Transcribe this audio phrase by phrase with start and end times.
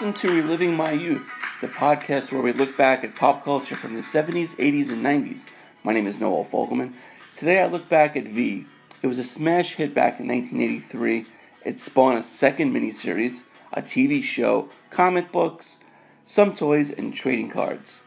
[0.00, 1.28] welcome to Reliving My Youth,
[1.60, 5.40] the podcast where we look back at pop culture from the 70s, 80s, and 90s.
[5.82, 6.92] My name is Noel Fogelman.
[7.34, 8.64] Today I look back at V.
[9.02, 11.26] It was a smash hit back in 1983.
[11.64, 13.40] It spawned a second miniseries,
[13.72, 15.78] a TV show, comic books,
[16.24, 18.02] some toys, and trading cards.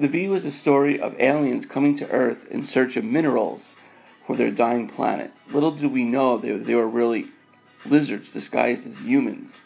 [0.00, 3.76] The V was a story of aliens coming to Earth in search of minerals
[4.26, 5.30] for their dying planet.
[5.52, 7.28] Little did we know they, they were really
[7.86, 9.60] lizards disguised as humans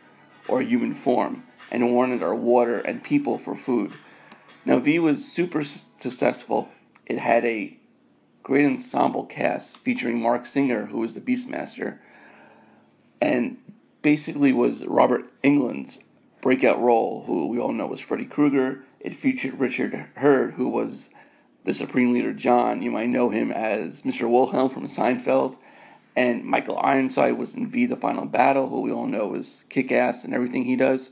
[0.48, 3.92] or human form and wanted our water and people for food.
[4.64, 5.64] Now, V was super
[5.98, 6.68] successful.
[7.06, 7.76] It had a
[8.42, 11.98] great ensemble cast featuring Marc Singer, who was the Beastmaster,
[13.20, 13.56] and
[14.02, 15.98] basically was Robert Englund's
[16.40, 18.84] breakout role, who we all know was Freddy Krueger.
[19.00, 21.08] It featured Richard Herd, who was
[21.64, 22.82] the Supreme Leader John.
[22.82, 24.28] You might know him as Mr.
[24.28, 25.56] Wilhelm from Seinfeld.
[26.14, 29.90] And Michael Ironside was in V the Final Battle, who we all know is kick
[29.90, 31.08] ass and everything he does.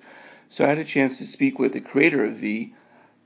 [0.51, 2.75] So I had a chance to speak with the creator of V,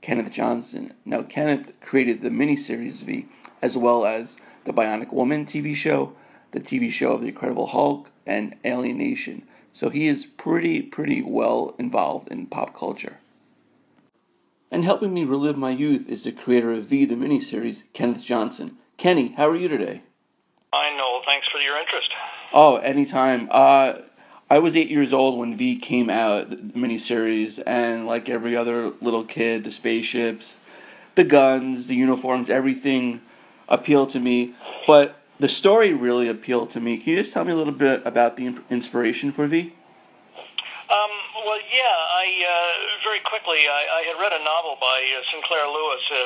[0.01, 0.93] Kenneth Johnson.
[1.03, 3.27] Now, Kenneth created the miniseries V,
[3.61, 6.13] as well as the Bionic Woman TV show,
[6.51, 9.47] the TV show of The Incredible Hulk, and Alien Nation.
[9.73, 13.17] So he is pretty, pretty well involved in pop culture.
[14.71, 18.77] And helping me relive my youth is the creator of V, the miniseries, Kenneth Johnson.
[18.97, 20.03] Kenny, how are you today?
[20.75, 21.21] I know.
[21.25, 22.09] Thanks for your interest.
[22.53, 23.47] Oh, anytime.
[23.49, 23.99] Uh,
[24.49, 28.91] I was eight years old when V came out, the miniseries, and like every other
[29.01, 30.55] little kid, the spaceships,
[31.15, 33.21] the guns, the uniforms, everything
[33.69, 34.53] appealed to me.
[34.85, 36.97] But the story really appealed to me.
[36.97, 39.61] Can you just tell me a little bit about the inspiration for V?
[39.61, 41.09] Um,
[41.45, 42.94] well, yeah, I uh,
[43.27, 46.17] quickly I, I had read a novel by uh, Sinclair Lewis uh,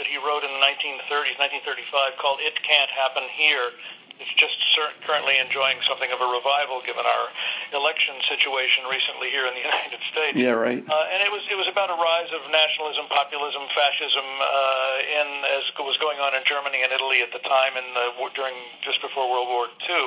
[0.00, 3.72] that he wrote in the 1930s, 1935, called "It Can't Happen Here."
[4.22, 4.56] It's just
[5.02, 7.26] currently enjoying something of a revival given our
[7.74, 10.36] election situation recently here in the United States.
[10.38, 10.80] Yeah, right.
[10.80, 15.28] Uh, and it was it was about a rise of nationalism, populism, fascism uh, in
[15.58, 17.86] as was going on in Germany and Italy at the time, and
[18.34, 20.04] during just before World War II.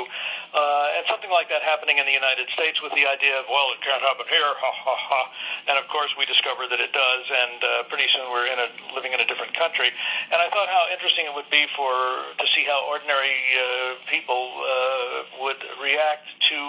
[0.55, 3.67] Uh, and something like that happening in the United States with the idea of, well,
[3.75, 5.21] it can't happen here, ha ha ha.
[5.67, 8.69] And of course, we discovered that it does, and uh, pretty soon we're in a,
[8.95, 9.91] living in a different country.
[10.31, 11.91] And I thought how interesting it would be for
[12.39, 16.59] to see how ordinary uh, people uh, would react to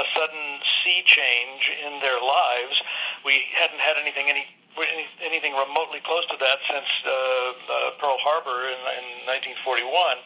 [0.00, 0.44] a sudden
[0.84, 2.76] sea change in their lives.
[3.24, 4.46] We hadn't had anything any
[5.24, 9.24] anything remotely close to that since uh, uh, Pearl Harbor in, in
[9.64, 10.20] 1941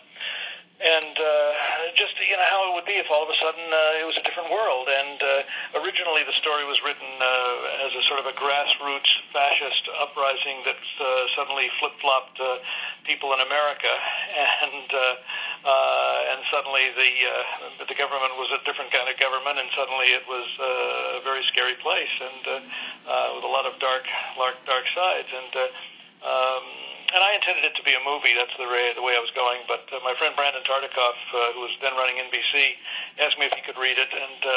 [0.80, 1.52] and uh,
[1.92, 4.16] just you know how it would be if all of a sudden uh, it was
[4.16, 4.88] a different world.
[4.88, 9.84] And uh, originally the story was written uh, as a sort of a grassroots fascist
[10.00, 11.04] uprising that uh,
[11.36, 12.64] suddenly flip flopped uh,
[13.04, 13.92] people in America,
[14.64, 15.00] and uh,
[15.60, 20.08] uh, and suddenly the uh, the government was a different kind of government, and suddenly
[20.12, 22.52] it was uh, a very scary place, and uh,
[23.04, 24.04] uh, with a lot of dark
[24.36, 25.52] dark dark sides, and.
[25.56, 25.68] Uh,
[26.20, 26.64] um,
[27.10, 28.38] and I intended it to be a movie.
[28.38, 29.66] That's the way, the way I was going.
[29.66, 32.78] But uh, my friend Brandon Tartikoff, uh, who was then running NBC,
[33.18, 34.52] asked me if he could read it, and uh,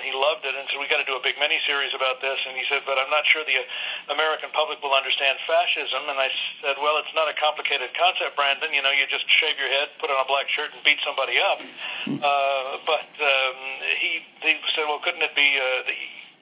[0.00, 2.24] and he loved it, and said we got to do a big mini series about
[2.24, 2.40] this.
[2.48, 3.60] And he said, but I'm not sure the
[4.08, 6.08] American public will understand fascism.
[6.08, 6.32] And I
[6.64, 8.72] said, well, it's not a complicated concept, Brandon.
[8.72, 11.36] You know, you just shave your head, put on a black shirt, and beat somebody
[11.36, 11.60] up.
[12.08, 13.56] Uh, but um,
[14.00, 16.00] he he said, well, couldn't it be uh, the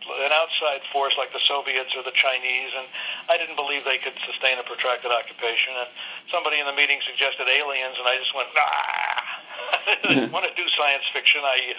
[0.09, 2.89] an outside force like the Soviets or the Chinese, and
[3.29, 5.77] I didn't believe they could sustain a protracted occupation.
[5.77, 5.91] And
[6.33, 9.37] somebody in the meeting suggested aliens, and I just went, nah.
[9.89, 11.45] I want to do science fiction.
[11.45, 11.77] I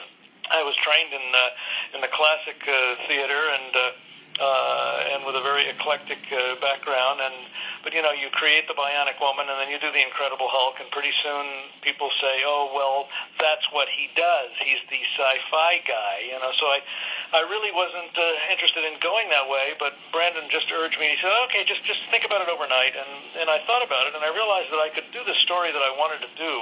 [0.52, 3.76] I was trained in uh, in the classic uh, theater and.
[3.76, 4.09] Uh,
[4.40, 7.20] uh, and with a very eclectic uh, background.
[7.20, 7.36] And
[7.84, 10.80] but you know, you create the Bionic Woman, and then you do the Incredible Hulk,
[10.80, 14.52] and pretty soon people say, "Oh, well, that's what he does.
[14.64, 16.80] He's the sci-fi guy." You know, so I.
[17.30, 21.14] I really wasn't uh, interested in going that way, but Brandon just urged me.
[21.14, 24.18] He said, "Okay, just just think about it overnight." And and I thought about it,
[24.18, 26.54] and I realized that I could do the story that I wanted to do,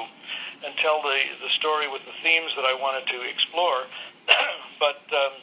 [0.68, 3.88] and tell the the story with the themes that I wanted to explore.
[4.84, 5.40] but um,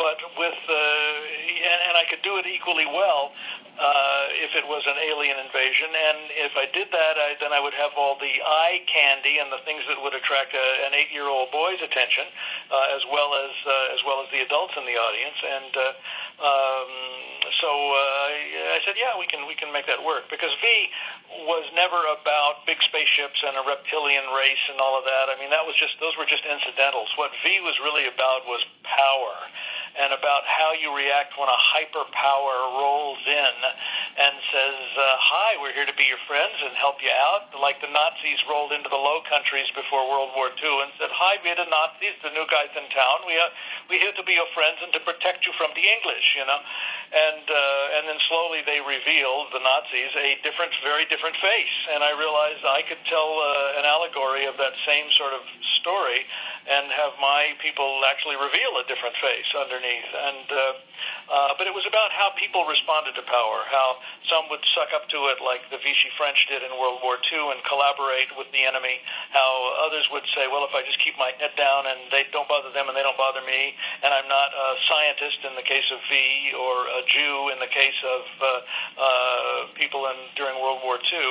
[0.00, 3.36] but with uh, and, and I could do it equally well
[3.76, 5.88] uh, if it was an alien invasion.
[5.92, 6.18] And
[6.48, 9.60] if I did that, I, then I would have all the eye candy and the
[9.68, 12.28] things that would attract a, an eight-year-old boy's attention,
[12.72, 15.38] uh, as well as uh, as well as the adults in the audience.
[15.40, 15.84] And uh,
[16.44, 16.90] um,
[17.60, 20.64] so uh, I said, yeah, we can we can make that work because V
[21.48, 25.32] was never about big spaceships and a reptilian race and all of that.
[25.32, 27.08] I mean, that was just those were just incidentals.
[27.16, 29.36] What V was really about was power
[29.98, 33.56] and about how you react when a hyperpower rolls in
[34.20, 37.80] and says, uh, "Hi, we're here to be your friends and help you out." Like
[37.80, 41.58] the Nazis rolled into the Low Countries before World War II and said, "Hi, we're
[41.58, 43.26] the Nazis, the new guys in town.
[43.26, 43.50] We are
[43.88, 46.60] we're here to be your friends and to protect you from the English," you know.
[47.10, 52.04] And uh, and then slowly they revealed the Nazis a different, very different face, and
[52.04, 55.42] I realized I could tell uh, an allegory of that same sort of
[55.80, 56.22] story
[56.68, 59.48] and have my people actually reveal a different face
[59.80, 60.12] underneath.
[60.12, 60.72] And uh,
[61.30, 65.06] uh, but it was about how people responded to power, how some would suck up
[65.08, 68.66] to it like the Vichy French did in World War II and collaborate with the
[68.66, 68.98] enemy,
[69.30, 69.48] how
[69.86, 72.74] others would say, well, if I just keep my head down and they don't bother
[72.74, 76.02] them and they don't bother me, and I'm not a scientist in the case of
[76.10, 76.14] V
[76.58, 78.46] or a Jew in the case of uh,
[78.98, 81.28] uh, people in, during World War II,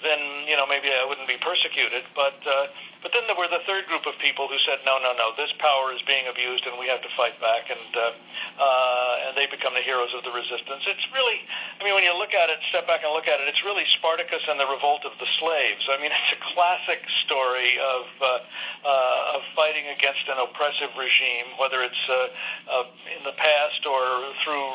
[0.00, 2.08] then you know maybe I wouldn't be persecuted.
[2.16, 2.72] But uh,
[3.02, 5.50] but then there were the third group of people who said, no, no, no, this
[5.58, 8.12] power is being abused and we have to fight back, and uh,
[8.58, 10.84] uh, and they become the heroes of the resistance.
[10.84, 11.40] It's really,
[11.80, 13.84] I mean, when you look at it, step back and look at it, it's really
[13.98, 15.84] Spartacus and the revolt of the slaves.
[15.88, 18.26] I mean, it's a classic story of uh,
[18.84, 22.14] uh, of fighting against an oppressive regime, whether it's uh,
[22.70, 24.02] uh, in the past or
[24.44, 24.68] through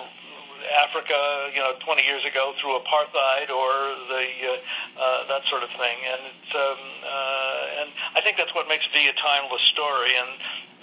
[0.66, 3.72] Africa, you know, 20 years ago through apartheid or
[4.10, 5.98] the uh, uh, that sort of thing.
[6.02, 10.18] And it's um, uh, and I think that's what makes V a timeless story.
[10.18, 10.32] And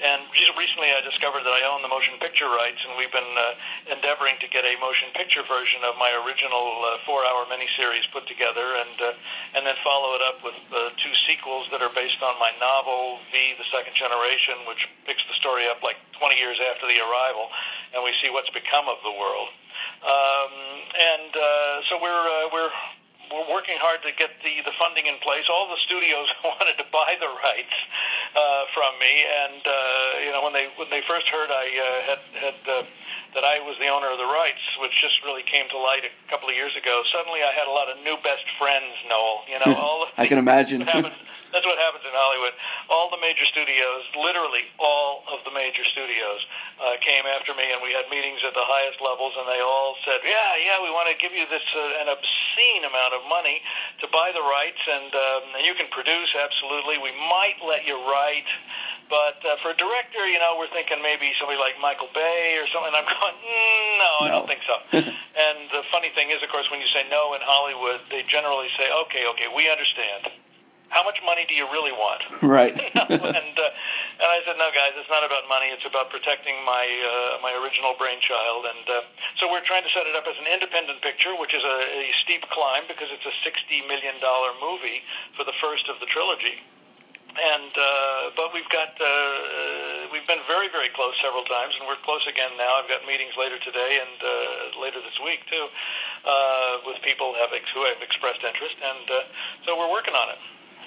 [0.03, 0.27] and
[0.59, 4.35] recently I discovered that I own the motion picture rights, and we've been uh, endeavoring
[4.43, 8.97] to get a motion picture version of my original uh, four-hour miniseries put together, and
[8.99, 12.51] uh, and then follow it up with uh, two sequels that are based on my
[12.59, 16.99] novel V: The Second Generation, which picks the story up like 20 years after the
[16.99, 17.47] arrival,
[17.95, 19.51] and we see what's become of the world.
[20.03, 20.53] Um,
[20.91, 22.75] and uh, so we're uh, we're
[23.33, 25.47] we're working hard to get the the funding in place.
[25.49, 27.77] All the studios wanted to buy the rights
[28.37, 29.75] uh, from me, and uh,
[30.25, 32.59] you know when they when they first heard I uh, had had.
[32.67, 32.85] Uh,
[33.35, 36.13] that I was the owner of the rights, which just really came to light a
[36.31, 37.03] couple of years ago.
[37.11, 39.43] Suddenly, I had a lot of new best friends, Noel.
[39.51, 40.87] You know, all I can imagine.
[40.87, 41.19] What happens,
[41.53, 42.55] that's what happens in Hollywood.
[42.87, 46.41] All the major studios, literally all of the major studios,
[46.79, 49.99] uh, came after me, and we had meetings at the highest levels, and they all
[50.07, 53.59] said, "Yeah, yeah, we want to give you this uh, an obscene amount of money
[53.99, 57.03] to buy the rights, and um, and you can produce absolutely.
[57.03, 58.47] We might let you write."
[59.15, 62.67] But uh, for a director, you know, we're thinking maybe somebody like Michael Bay or
[62.75, 62.91] something.
[62.91, 64.75] And I'm going, mm, no, I don't think so.
[65.47, 68.67] and the funny thing is, of course, when you say no in Hollywood, they generally
[68.75, 70.35] say, okay, okay, we understand.
[70.91, 72.27] How much money do you really want?
[72.43, 72.75] Right.
[72.75, 75.71] and uh, and I said, no, guys, it's not about money.
[75.71, 78.67] It's about protecting my uh, my original brainchild.
[78.67, 78.95] And uh,
[79.39, 82.05] so we're trying to set it up as an independent picture, which is a, a
[82.27, 85.07] steep climb because it's a sixty million dollar movie
[85.39, 86.63] for the first of the trilogy
[87.35, 92.01] and uh, but we've got uh, we've been very very close several times, and we're
[92.07, 92.79] close again now.
[92.79, 95.67] I've got meetings later today and uh, later this week too
[96.25, 99.15] uh, with people have ex- who have expressed interest, and uh,
[99.67, 100.41] so we're working on it.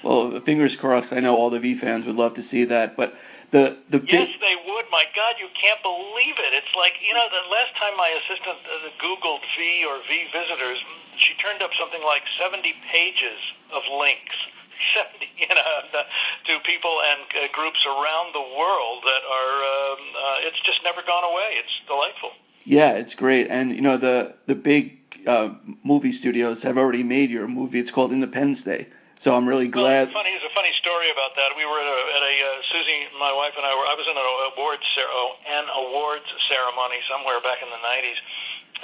[0.04, 1.12] Well, fingers crossed.
[1.12, 3.18] I know all the V fans would love to see that, but
[3.52, 4.86] the the yes, they would.
[4.92, 6.52] My God, you can't believe it.
[6.56, 10.80] It's like you know the last time my assistant uh, Googled V or V visitors,
[11.20, 13.40] she turned up something like seventy pages
[13.76, 14.38] of links
[15.41, 16.03] you know,
[16.45, 19.55] to people and uh, groups around the world that are.
[19.63, 21.57] Um, uh, it's just never gone away.
[21.60, 22.31] It's delightful.
[22.65, 27.29] Yeah, it's great, and you know the the big uh, movie studios have already made
[27.29, 27.79] your movie.
[27.79, 28.88] It's called Independence Day.
[29.17, 30.13] So I'm really glad.
[30.13, 31.57] Well, funny, there's a funny story about that.
[31.57, 33.88] We were at a, at a uh, Susie, my wife and I were.
[33.89, 38.19] I was in an awards oh, an awards ceremony somewhere back in the '90s,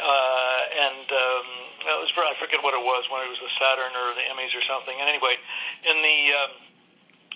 [0.02, 1.48] uh, and um,
[1.84, 4.56] it was I forget what it was when it was the Saturn or the Emmys
[4.56, 4.96] or something.
[4.96, 5.36] And anyway,
[5.84, 6.52] in the um,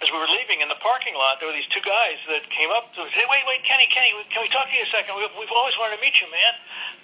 [0.02, 2.70] as we were leaving in the parking lot, there were these two guys that came
[2.70, 3.12] up to us.
[3.18, 5.18] Hey, wait, wait, Kenny, Kenny, can we talk to you a second?
[5.18, 6.54] We've, we've always wanted to meet you, man.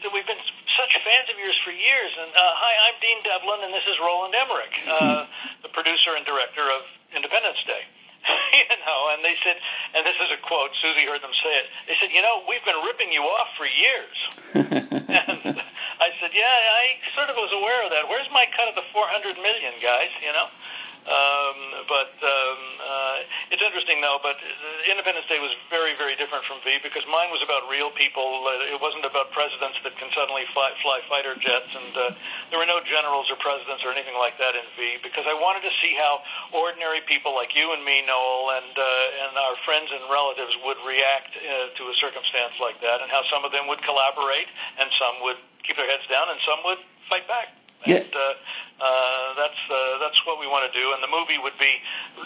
[0.05, 0.41] So we've been
[0.77, 2.12] such fans of yours for years.
[2.21, 5.25] And uh, hi, I'm Dean Devlin, and this is Roland Emmerich, uh,
[5.65, 6.85] the producer and director of
[7.17, 7.81] Independence Day.
[8.57, 9.57] you know, and they said,
[9.98, 10.69] and this is a quote.
[10.77, 11.65] Susie heard them say it.
[11.89, 14.17] They said, you know, we've been ripping you off for years.
[14.53, 15.57] and
[15.98, 18.05] I said, yeah, I sort of was aware of that.
[18.05, 20.13] Where's my cut of the 400 million, guys?
[20.22, 20.48] You know.
[21.03, 24.24] Um, but um, uh, it's interesting, though.
[24.24, 24.39] But
[24.88, 28.48] Independence Day was very, very different from V because mine was about real people.
[28.72, 32.15] It wasn't about presidents that can suddenly fly, fly fighter jets, and uh,
[32.48, 35.67] there were no generals or presidents or anything like that in V because I wanted
[35.67, 36.24] to see how
[36.55, 40.79] ordinary people like you and me, Noel, and uh, and our friends and relatives would
[40.88, 44.48] react uh, to a circumstance like that, and how some of them would collaborate,
[44.79, 46.79] and some would keep their heads down, and some would
[47.12, 47.51] fight back.
[47.83, 48.00] Yeah.
[48.00, 48.33] And, uh,
[48.84, 51.80] uh, that's uh, that's what we want to do, and the movie would be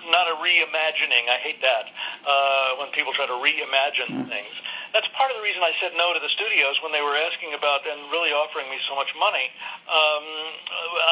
[0.10, 1.30] not a reimagining.
[1.30, 1.86] I hate that
[2.26, 4.26] uh, when people try to reimagine mm.
[4.26, 4.54] things.
[4.94, 7.54] that's part of the reason I said no to the studios when they were asking
[7.54, 9.54] about and really offering me so much money.
[9.86, 10.26] Um,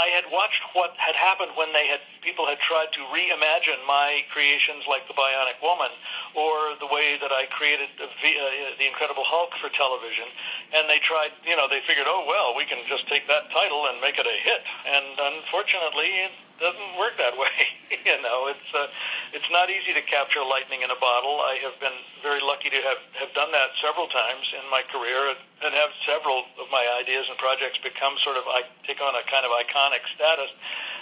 [0.01, 4.25] I had watched what had happened when they had people had tried to reimagine my
[4.33, 5.93] creations like the Bionic Woman
[6.33, 10.25] or the way that I created the, uh, the Incredible Hulk for television,
[10.73, 13.85] and they tried, you know, they figured, oh well, we can just take that title
[13.87, 17.55] and make it a hit, and unfortunately, it doesn't work that way.
[17.91, 18.87] you know, it's uh,
[19.35, 21.43] it's not easy to capture lightning in a bottle.
[21.43, 25.35] I have been very lucky to have have done that several times in my career,
[25.35, 29.23] and have several of my ideas and projects become sort of I take on a
[29.27, 30.51] kind of iconic status.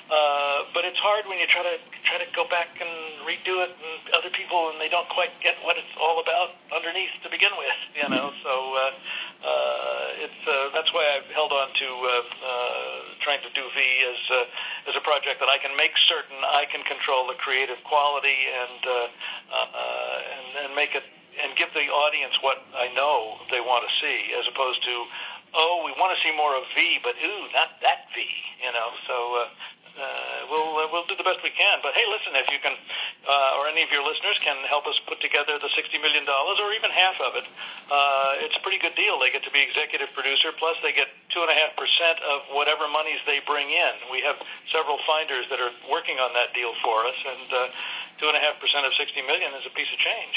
[0.03, 3.71] Uh, but it's hard when you try to try to go back and redo it,
[3.71, 7.55] and other people and they don't quite get what it's all about underneath to begin
[7.55, 8.35] with, you know.
[8.43, 8.91] So uh,
[9.47, 13.79] uh, it's uh, that's why I've held on to uh, uh, trying to do V
[13.79, 17.79] as uh, as a project that I can make certain I can control the creative
[17.87, 18.95] quality and uh,
[19.49, 21.07] uh and, and make it
[21.41, 24.95] and give the audience what I know they want to see, as opposed to
[25.53, 28.25] oh, we want to see more of V, but ooh, not that V,
[28.61, 28.89] you know.
[29.05, 29.45] So uh,
[29.93, 31.77] uh, we'll uh, we'll do the best we can.
[31.85, 32.73] But hey, listen, if you can,
[33.29, 36.57] uh, or any of your listeners can help us put together the sixty million dollars,
[36.57, 37.45] or even half of it,
[37.93, 39.21] uh, it's a pretty good deal.
[39.21, 42.49] They get to be executive producer, plus they get two and a half percent of
[42.57, 43.93] whatever monies they bring in.
[44.09, 44.41] We have
[44.73, 47.57] several finders that are working on that deal for us, and uh,
[48.17, 50.35] two and a half percent of sixty million is a piece of change.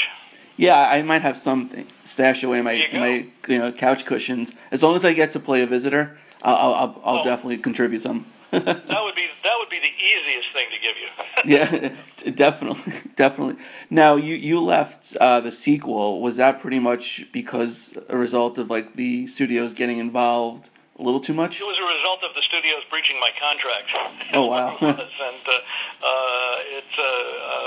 [0.60, 3.14] Yeah, I might have something stashed away in my you my
[3.48, 4.52] you know couch cushions.
[4.68, 8.04] As long as I get to play a visitor, I'll I'll, I'll well, definitely contribute
[8.04, 8.28] some.
[8.50, 11.10] that would be that would be the easiest thing to give you.
[12.24, 13.56] yeah, definitely, definitely.
[13.90, 16.20] Now you you left uh, the sequel.
[16.20, 21.20] Was that pretty much because a result of like the studios getting involved a little
[21.20, 21.60] too much?
[21.60, 23.90] It was a result of the studios breaching my contract.
[24.32, 24.76] Oh wow!
[24.80, 27.65] and uh, uh, it's uh, uh,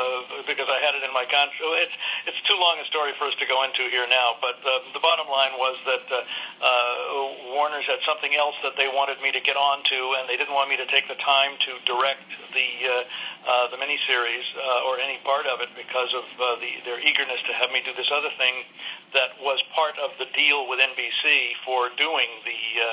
[0.50, 1.62] because I had it in my contract.
[1.86, 4.42] It's it's too long a story for us to go into here now.
[4.42, 8.90] But uh, the bottom line was that uh, uh, Warner's had something else that they
[8.90, 11.72] wanted me to get onto, and they didn't want me to take the time to
[11.86, 12.26] direct
[12.58, 12.70] the.
[12.90, 13.06] Uh,
[13.40, 17.40] uh, the miniseries uh, or any part of it because of uh, the, their eagerness
[17.48, 18.68] to have me do this other thing
[19.16, 22.88] that was part of the deal with NBC for doing the uh,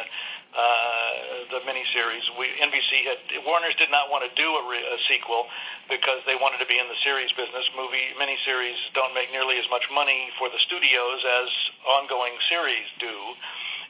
[0.56, 2.25] uh, the miniseries.
[2.40, 5.52] We, NBC had Warner's did not want to do a, re, a sequel
[5.84, 7.68] because they wanted to be in the series business.
[7.76, 11.48] Movie miniseries don't make nearly as much money for the studios as
[11.84, 13.12] ongoing series do.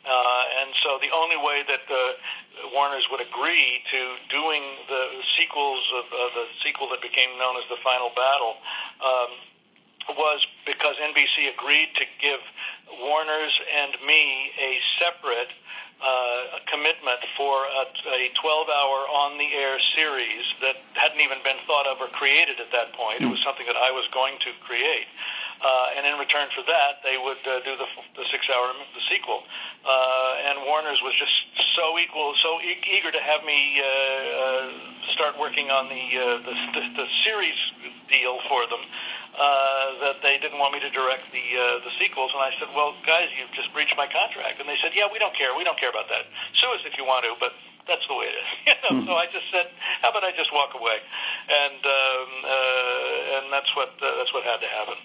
[0.06, 2.04] Uh, and so the only way that the
[2.74, 7.66] Warner's would agree to doing the sequels of uh, the sequel that became known as
[7.70, 8.54] the Final Battle
[9.02, 9.30] um,
[10.14, 12.38] was because NBC agreed to give
[13.02, 15.65] Warner's and me a separate uh,
[16.02, 22.08] a commitment for a, a 12-hour on-the-air series that hadn't even been thought of or
[22.12, 23.24] created at that point.
[23.24, 25.08] It was something that I was going to create.
[25.56, 29.40] Uh, and in return for that, they would uh, do the, the six-hour the sequel.
[29.88, 31.32] Uh, and Warner's was just
[31.72, 34.68] so equal, so e- eager to have me uh, uh,
[35.16, 37.56] start working on the, uh, the, the the series
[38.12, 38.84] deal for them
[39.36, 42.72] uh, that they didn't want me to direct the uh, the sequels, and I said,
[42.72, 45.52] "Well, guys, you've just breached my contract." And they said, "Yeah, we don't care.
[45.52, 46.24] We don't care about that.
[46.56, 47.52] Sue us if you want to, but
[47.84, 48.92] that's the way it is." you know?
[48.96, 49.08] mm-hmm.
[49.08, 49.68] So I just said,
[50.00, 51.04] "How about I just walk away?"
[51.52, 54.98] And um, uh, and that's what uh, that's what had to happen.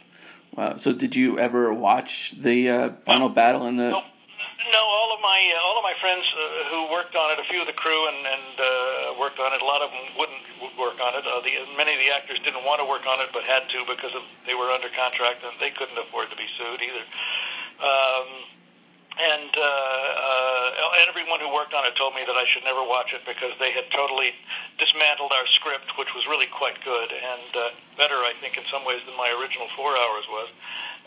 [0.55, 0.79] Wow.
[0.79, 3.91] So did you ever watch the uh, final battle in the?
[3.91, 4.07] Nope.
[4.71, 7.59] No, all of my all of my friends uh, who worked on it, a few
[7.59, 9.59] of the crew and and uh, worked on it.
[9.59, 10.39] A lot of them wouldn't
[10.77, 11.25] work on it.
[11.25, 13.79] Uh, the many of the actors didn't want to work on it, but had to
[13.89, 17.05] because of, they were under contract and they couldn't afford to be sued either.
[17.81, 18.27] Um,
[19.19, 23.11] and uh, uh, everyone who worked on it told me that I should never watch
[23.11, 24.31] it because they had totally
[24.79, 28.87] dismantled our script, which was really quite good and uh, better, I think, in some
[28.87, 30.47] ways than my original four hours was.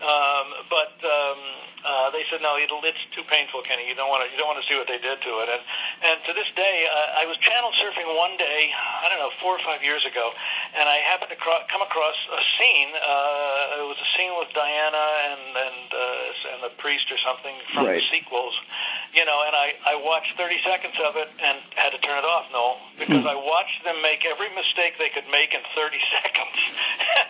[0.02, 1.38] Um, but um,
[1.84, 3.86] uh, they said no, it'll, it's too painful, Kenny.
[3.86, 5.48] You don't want to you don't want to see what they did to it.
[5.52, 5.62] And
[6.02, 9.54] and to this day, uh, I was channel surfing one day, I don't know, four
[9.54, 10.32] or five years ago,
[10.74, 12.90] and I happened to cro- come across a scene.
[12.90, 17.54] Uh, it was a scene with Diana and and uh, and the priest or something
[17.76, 18.02] from right.
[18.02, 18.56] the sequels,
[19.14, 19.42] you know.
[19.46, 22.76] And I I watched 30 seconds of it and had to turn it off, no,
[22.98, 26.56] because I watched them make every mistake they could make in 30 seconds.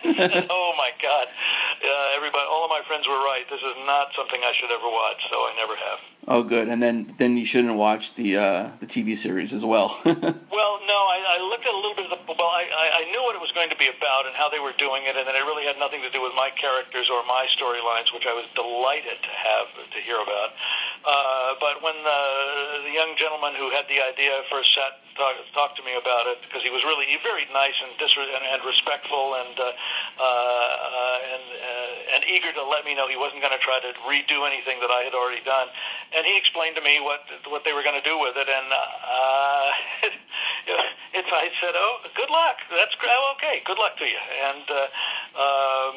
[0.49, 3.45] oh my God, uh, everybody all of my friends were right.
[3.49, 5.99] This is not something I should ever watch, so I never have.
[6.27, 6.69] Oh, good.
[6.69, 9.93] And then then you shouldn't watch the uh, the TV series as well.
[10.05, 12.21] well, no, I, I looked at a little bit of the.
[12.25, 14.73] Well, I, I knew what it was going to be about and how they were
[14.77, 17.45] doing it, and then it really had nothing to do with my characters or my
[17.53, 20.57] storylines, which I was delighted to have to hear about.
[21.05, 22.21] Uh, but when the,
[22.89, 26.41] the young gentleman who had the idea first sat talk, talked to me about it,
[26.41, 31.45] because he was really very nice and dis- and, and respectful and uh, uh, and
[31.45, 34.81] uh, and eager to let me know he wasn't going to try to redo anything
[34.81, 35.69] that I had already done.
[36.09, 37.21] And he explained to me what
[37.53, 40.09] what they were going to do with it, and uh,
[41.21, 42.57] it's I said, "Oh, good luck.
[42.73, 43.61] That's oh, okay.
[43.61, 44.89] Good luck to you." And uh,
[45.37, 45.95] um,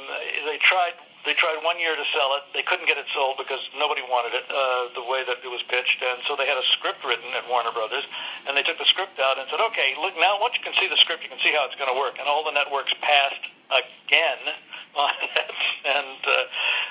[0.52, 2.46] they tried they tried one year to sell it.
[2.54, 5.62] They couldn't get it sold because nobody wanted it uh, the way that it was
[5.66, 8.06] pitched, and so they had a script written at Warner Brothers,
[8.46, 10.38] and they took the script out and said, "Okay, look now.
[10.38, 12.30] Once you can see the script, you can see how it's going to work." And
[12.30, 14.42] all the networks passed again
[14.98, 16.34] on it, and uh,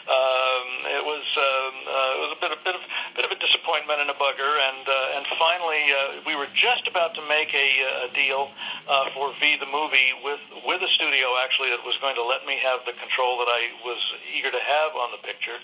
[0.07, 2.83] um, it was um, uh, it was a bit a bit of
[3.17, 6.85] bit of a disappointment and a bugger, and uh, and finally uh, we were just
[6.87, 7.67] about to make a,
[8.07, 8.47] a deal
[8.87, 12.45] uh, for V the movie with with a studio actually that was going to let
[12.45, 13.99] me have the control that I was
[14.31, 15.57] eager to have on the picture,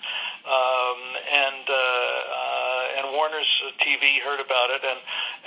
[0.44, 5.00] um, and uh, uh, and Warner's TV heard about it and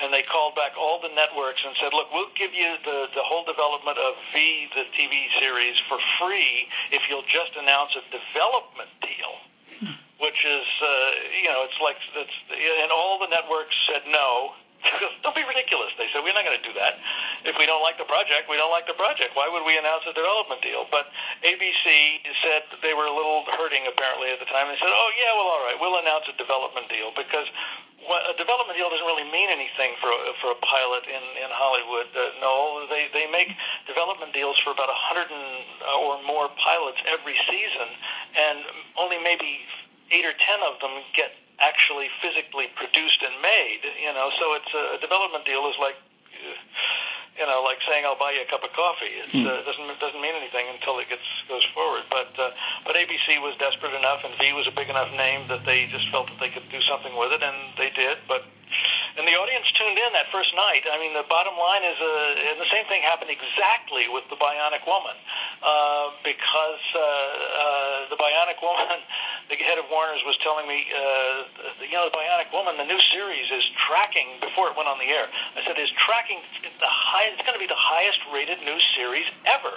[0.03, 3.25] and they called back all the networks and said, look, we'll give you the the
[3.25, 8.93] whole development of V the TV series for free if you'll just announce a development
[9.00, 9.35] deal.
[10.17, 11.11] Which is, uh,
[11.45, 14.57] you know, it's like, it's, and all the networks said no,
[15.25, 15.93] don't be ridiculous.
[15.99, 16.99] They said, we're not going to do that.
[17.45, 19.35] If we don't like the project, we don't like the project.
[19.38, 20.87] Why would we announce a development deal?
[20.90, 21.11] But
[21.45, 21.87] ABC
[22.43, 24.69] said they were a little hurting apparently at the time.
[24.71, 27.47] They said, oh, yeah, well, all right, we'll announce a development deal because
[28.07, 32.07] a development deal doesn't really mean anything for a, for a pilot in in Hollywood.
[32.14, 33.50] Uh, no, they they make
[33.90, 37.88] development deals for about a hundred or more pilots every season,
[38.38, 38.62] and
[38.95, 39.59] only maybe
[40.14, 43.83] eight or ten of them get actually physically produced and made.
[44.03, 45.97] You know, so it's a, a development deal is like.
[47.37, 49.13] You know, like saying I'll buy you a cup of coffee.
[49.13, 49.45] It hmm.
[49.45, 52.09] uh, doesn't doesn't mean anything until it gets goes forward.
[52.09, 55.61] But uh, but ABC was desperate enough, and V was a big enough name that
[55.69, 58.25] they just felt that they could do something with it, and they did.
[58.25, 58.49] But
[59.17, 60.85] and the audience tuned in that first night.
[60.85, 64.37] I mean, the bottom line is, uh, and the same thing happened exactly with the
[64.37, 65.17] Bionic Woman,
[65.65, 69.01] uh, because uh, uh, the Bionic Woman,
[69.47, 72.99] the head of Warner's was telling me, uh, you know, the Bionic Woman, the new
[73.15, 75.30] series is tracking before it went on the air.
[75.54, 77.30] I said, is tracking the high?
[77.30, 79.71] It's going to be the highest rated new series ever.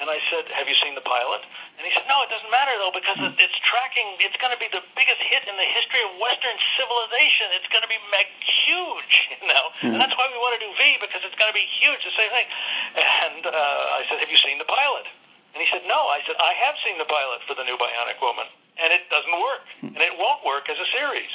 [0.00, 1.44] And I said, have you seen the pilot?
[1.76, 4.08] And he said, no, it doesn't matter though because it's tracking.
[4.24, 7.60] It's going to be the biggest hit in the history of Western civilization.
[7.60, 9.64] It's going to be mag- huge, you know.
[9.80, 9.92] Mm-hmm.
[9.92, 12.00] And that's why we want to do V because it's going to be huge.
[12.08, 12.48] The same thing.
[12.96, 15.08] And uh, I said, have you seen the pilot?
[15.52, 16.08] And he said, no.
[16.08, 18.46] I said, I have seen the pilot for the new Bionic Woman,
[18.80, 21.30] and it doesn't work, and it won't work as a series.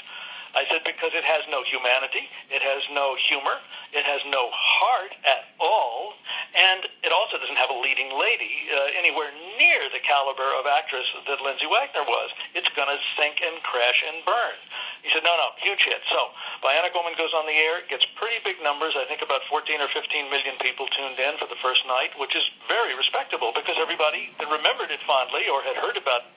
[0.55, 3.59] I said, because it has no humanity, it has no humor,
[3.91, 6.15] it has no heart at all,
[6.55, 11.03] and it also doesn't have a leading lady uh, anywhere near the caliber of actress
[11.27, 12.31] that Lindsay Wagner was.
[12.55, 14.55] It's going to sink and crash and burn.
[15.03, 15.99] He said, no, no, huge hit.
[16.07, 16.31] So,
[16.63, 18.95] Bionic Woman goes on the air, gets pretty big numbers.
[18.95, 22.31] I think about 14 or 15 million people tuned in for the first night, which
[22.31, 26.31] is very respectable because everybody that remembered it fondly or had heard about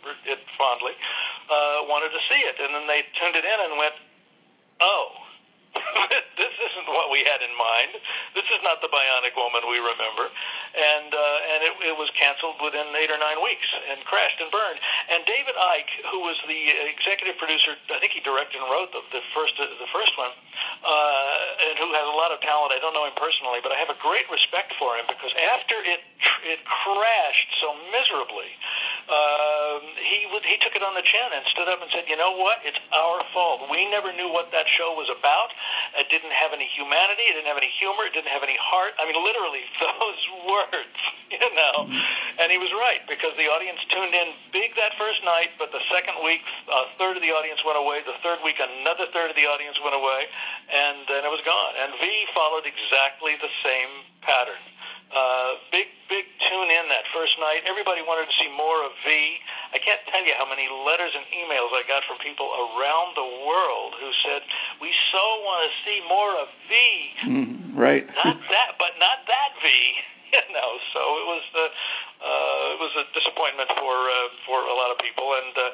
[0.59, 0.93] fondly
[1.49, 2.59] uh, wanted to see it.
[2.61, 3.95] And then they tuned it in and went,
[4.83, 5.15] oh,
[6.41, 7.93] this isn't what we had in mind.
[8.33, 10.27] This is not the Bionic Woman we remember,
[10.75, 14.49] and uh, and it, it was canceled within eight or nine weeks and crashed and
[14.49, 14.81] burned.
[15.13, 19.03] And David Eick, who was the executive producer, I think he directed and wrote the,
[19.13, 22.73] the first the first one, uh, and who has a lot of talent.
[22.73, 25.77] I don't know him personally, but I have a great respect for him because after
[25.85, 26.01] it
[26.49, 28.78] it crashed so miserably uh,
[29.09, 32.37] Um, he he took it on the chin and stood up and said, "You know
[32.37, 32.61] what?
[32.61, 33.65] It's our fault.
[33.73, 35.49] We never knew what that show was about.
[35.97, 37.25] It didn't have any humanity.
[37.25, 38.05] It didn't have any humor.
[38.05, 38.93] It didn't have any heart.
[39.01, 40.99] I mean, literally those words,
[41.33, 41.89] you know."
[42.39, 45.81] And he was right because the audience tuned in big that first night, but the
[45.89, 48.05] second week, a third of the audience went away.
[48.05, 50.29] The third week, another third of the audience went away,
[50.69, 51.73] and then it was gone.
[51.81, 52.05] And V
[52.37, 54.61] followed exactly the same pattern.
[55.09, 57.65] Uh, big, big tune in that first night.
[57.65, 59.09] Everybody wanted to see more of V.
[59.73, 63.29] I can't tell you how many letters and emails I got from people around the
[63.49, 64.45] world who said,
[64.85, 66.73] "We so want to see more of V."
[67.25, 68.05] Mm, right.
[68.21, 69.69] not that, but not that V.
[70.29, 71.67] You know, so it was the
[72.21, 75.73] uh, it was a disappointment for uh, for a lot of people, and uh,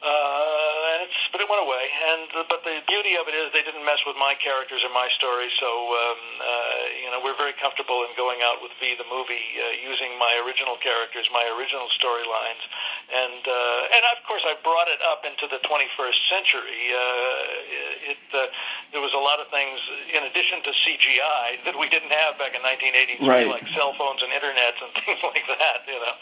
[0.00, 1.84] uh, and it's, but it went away.
[1.92, 5.12] And but the beauty of it is they didn't mess with my characters or my
[5.20, 5.52] story.
[5.60, 9.44] So um, uh, you know we're very comfortable in going out with V the movie
[9.60, 12.64] uh, using my original characters, my original storylines,
[13.12, 16.80] and uh, and of course I brought it up into the 21st century.
[16.96, 18.48] Uh, it uh,
[18.96, 19.76] there was a lot of things
[20.16, 23.44] in addition to CGI that we didn't have back in 1983, right.
[23.52, 25.84] like cell phones and internets and things like that.
[25.84, 26.16] You know,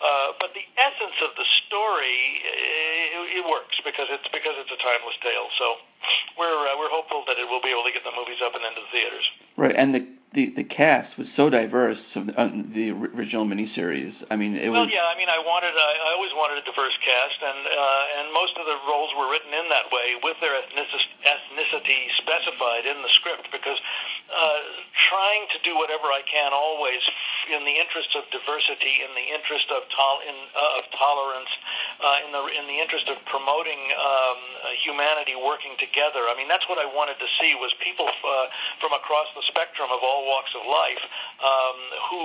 [0.00, 2.40] uh, but the essence of the story.
[2.40, 2.87] Uh,
[3.24, 5.48] it, it works because it's because it's a timeless tale.
[5.58, 5.66] So
[6.38, 8.62] we're uh, we're hopeful that it will be able to get the movies up and
[8.62, 9.26] into the theaters.
[9.58, 14.20] Right, and the the, the cast was so diverse of the, uh, the original miniseries.
[14.28, 14.92] I mean, it well, was.
[14.92, 15.08] yeah.
[15.08, 18.52] I mean, I wanted, I, I always wanted a diverse cast, and uh, and most
[18.60, 23.08] of the roles were written in that way with their ethnicity, ethnicity specified in the
[23.16, 23.80] script because
[24.28, 24.60] uh,
[25.08, 27.00] trying to do whatever I can always
[27.48, 31.48] in the interest of diversity, in the interest of tol- in, uh, of tolerance,
[31.96, 34.40] uh, in the in the interest of promoting um,
[34.84, 36.28] humanity working together.
[36.28, 38.46] I mean, that's what I wanted to see was people uh,
[38.84, 41.02] from across the spectrum of all walks of life
[41.40, 41.78] um,
[42.12, 42.22] who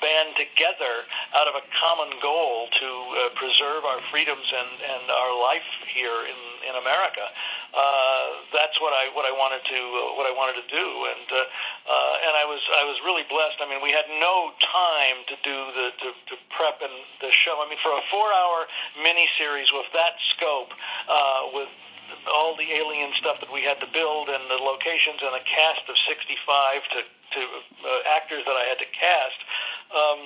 [0.00, 5.32] band together out of a common goal to uh, preserve our freedoms and, and our
[5.38, 7.26] life here in, in America.
[7.74, 11.26] Uh, that's what I what I wanted to uh, what I wanted to do, and
[11.26, 11.42] uh,
[11.90, 13.58] uh, and I was I was really blessed.
[13.58, 17.58] I mean, we had no time to do the to, to prep and the show.
[17.58, 18.70] I mean, for a four hour
[19.02, 20.70] miniseries with that scope,
[21.10, 21.70] uh, with
[22.30, 25.82] all the alien stuff that we had to build and the locations and a cast
[25.88, 26.30] of 65
[26.94, 27.00] to
[27.34, 29.40] to uh, actors that I had to cast.
[29.94, 30.20] Um,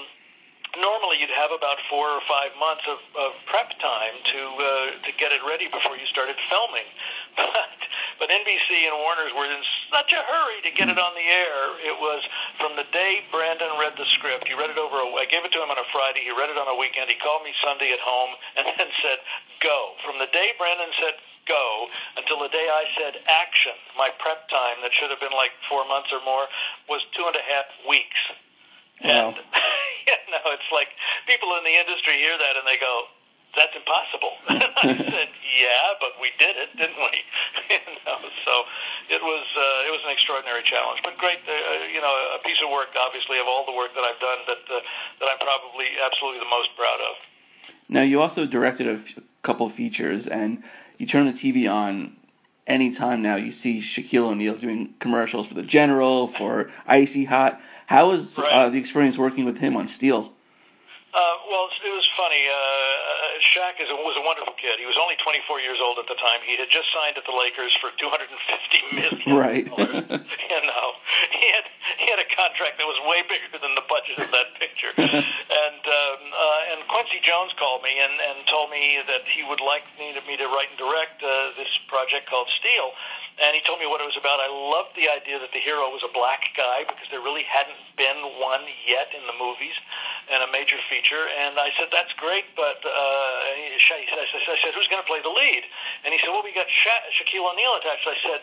[0.76, 4.66] normally you'd have about four or five months of, of prep time to uh,
[5.07, 6.88] to get it ready before you started filming.
[7.38, 7.78] But
[8.18, 9.62] but NBC and Warner's were in
[9.94, 11.78] such a hurry to get it on the air.
[11.87, 12.18] It was
[12.59, 14.50] from the day Brandon read the script.
[14.50, 14.98] He read it over.
[14.98, 16.26] A, I gave it to him on a Friday.
[16.26, 17.07] He read it on a weekend.
[17.07, 19.22] He called me Sunday at home and then said,
[19.62, 21.14] "Go." From the day Brandon said
[21.46, 25.54] go until the day I said action, my prep time that should have been like
[25.70, 26.44] four months or more
[26.90, 28.20] was two and a half weeks.
[29.04, 29.34] Wow.
[29.34, 29.37] And
[30.08, 30.88] you know, it's like
[31.26, 32.92] people in the industry hear that and they go,
[33.54, 37.16] "That's impossible." and I said, "Yeah, but we did it, didn't we?"
[37.70, 38.54] you know, so
[39.08, 41.38] it was uh, it was an extraordinary challenge, but great.
[41.46, 44.38] Uh, you know, a piece of work, obviously, of all the work that I've done,
[44.48, 44.80] that uh,
[45.20, 47.14] that I'm probably absolutely the most proud of.
[47.88, 50.62] Now, you also directed a f- couple features, and
[50.98, 52.16] you turn the TV on
[52.66, 53.37] anytime now.
[53.37, 57.61] You see Shaquille O'Neal doing commercials for the General, for Icy Hot.
[57.88, 58.53] How was Right.
[58.53, 60.37] uh, the experience working with him on Steel?
[61.09, 62.44] Uh, well, it was funny.
[62.44, 64.77] Uh, Shaq is a, was a wonderful kid.
[64.77, 66.44] He was only 24 years old at the time.
[66.44, 68.29] He had just signed at the Lakers for 250
[68.92, 69.16] million.
[69.40, 69.64] Right.
[70.53, 70.87] you know,
[71.33, 71.64] he had
[71.96, 74.92] he had a contract that was way bigger than the budget of that picture.
[75.01, 79.64] and um, uh, and Quincy Jones called me and and told me that he would
[79.64, 82.92] like me to, me to write and direct uh, this project called Steel.
[83.38, 84.42] And he told me what it was about.
[84.42, 87.79] I loved the idea that the hero was a black guy because there really hadn't
[87.94, 89.79] been one yet in the movies
[90.27, 91.31] and a major feature.
[91.31, 92.90] And I said, that's great, but uh,
[93.55, 95.62] he- I said, I said, who's going to play the lead?
[96.03, 98.05] And he said, well, we got Sha- Shaquille O'Neal attached.
[98.11, 98.40] I said,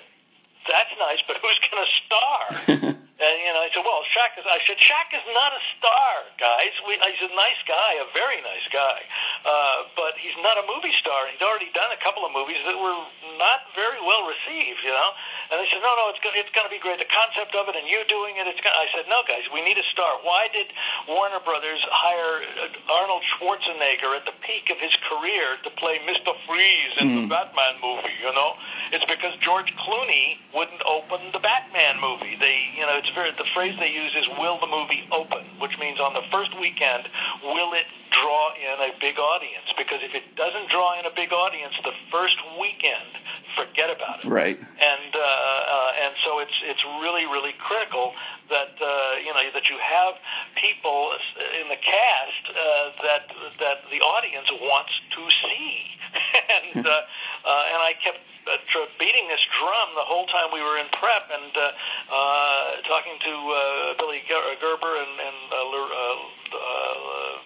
[0.65, 2.41] that's nice, but who's going to star?
[3.21, 4.45] and you know, I said, well, Shaq is.
[4.49, 6.73] I said, Shaq is not a star, guys.
[6.89, 8.99] We, he's a nice guy, a very nice guy,
[9.45, 11.29] uh, but he's not a movie star.
[11.29, 12.97] He's already done a couple of movies that were
[13.38, 15.12] not very well received, you know.
[15.52, 16.98] And they said, no, no, it's going it's going to be great.
[16.98, 18.60] The concept of it and you doing it, it's.
[18.62, 20.17] Gonna, I said, no, guys, we need a star.
[20.26, 20.67] Why did
[21.06, 26.34] Warner Brothers hire uh, Arnold Schwarzenegger at the peak of his career to play Mr.
[26.50, 28.15] Freeze in the Batman movie?
[28.26, 28.58] You know,
[28.91, 32.36] it's because George Clooney wouldn't open the Batman movie.
[32.39, 35.78] They, you know, it's very the phrase they use is "Will the movie open?" which
[35.78, 37.08] means on the first weekend,
[37.43, 37.86] will it
[38.21, 39.67] draw in a big audience?
[39.78, 43.12] Because if it doesn't draw in a big audience the first weekend,
[43.56, 44.60] forget about it right.
[44.60, 48.12] and uh, uh, and so it's it's really really critical
[48.51, 48.88] that uh,
[49.23, 50.13] you know that you have
[50.60, 51.15] people
[51.62, 52.56] in the cast uh,
[53.01, 53.23] that
[53.60, 55.71] that the audience wants to see,
[56.75, 60.62] and uh, uh, and I kept uh, tr- beating this drum the whole time we
[60.62, 61.65] were in prep and uh,
[62.13, 63.58] uh, talking to uh,
[63.97, 65.89] Billy Ger- Gerber and, and uh, uh,
[66.54, 66.85] uh,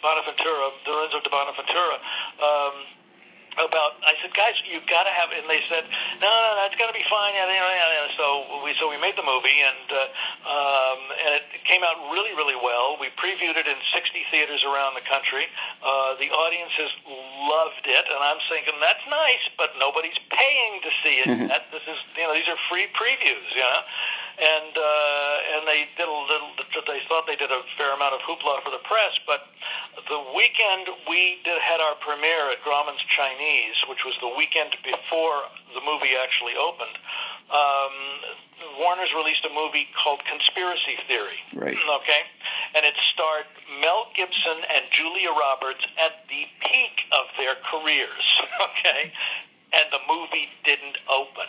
[0.01, 1.99] Bonaventura, Lorenzo di Bonaventura.
[2.39, 2.99] Um,
[3.57, 5.83] about I said, guys, you've got to have, and they said,
[6.21, 7.35] no, no, that's going to be fine.
[7.35, 8.07] Yeah, yeah, yeah, yeah.
[8.15, 9.99] So we so we made the movie, and uh,
[10.47, 12.95] um, and it came out really, really well.
[13.01, 15.49] We previewed it in 60 theaters around the country.
[15.81, 16.91] Uh, the audiences
[17.49, 21.27] loved it, and I'm thinking that's nice, but nobody's paying to see it.
[21.51, 23.81] that, this is, you know, these are free previews, you know
[24.39, 26.55] and uh, and they did a little.
[26.55, 29.51] They thought they did a fair amount of hoopla for the press, but
[30.07, 35.51] the weekend we did had our premiere at Grauman's Chinese, which was the weekend before
[35.75, 36.95] the movie actually opened.
[37.51, 37.95] Um,
[38.79, 41.39] Warner's released a movie called Conspiracy Theory.
[41.55, 41.77] Right.
[41.99, 42.23] Okay,
[42.79, 43.49] and it starred
[43.81, 48.25] Mel Gibson and Julia Roberts at the peak of their careers.
[48.59, 49.11] Okay,
[49.73, 51.47] and the movie didn't open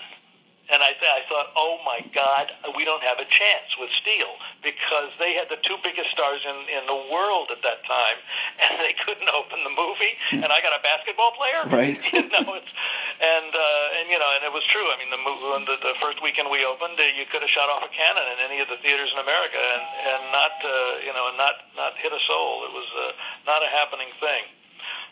[0.70, 2.46] and I, th- I thought, oh my God,
[2.78, 4.30] we don't have a chance with Steel
[4.62, 8.18] because they had the two biggest stars in, in the world at that time,
[8.64, 10.14] and they couldn't open the movie.
[10.30, 11.98] And I got a basketball player, right?
[12.14, 12.72] you know, it's,
[13.18, 14.87] and uh, and you know, and it was true.
[14.87, 17.66] I mean, the movie, the, the first weekend we opened, uh, you could have shot
[17.66, 20.70] off a cannon in any of the theaters in America, and and not uh,
[21.02, 22.70] you know, and not not hit a soul.
[22.70, 23.02] It was uh,
[23.50, 24.59] not a happening thing.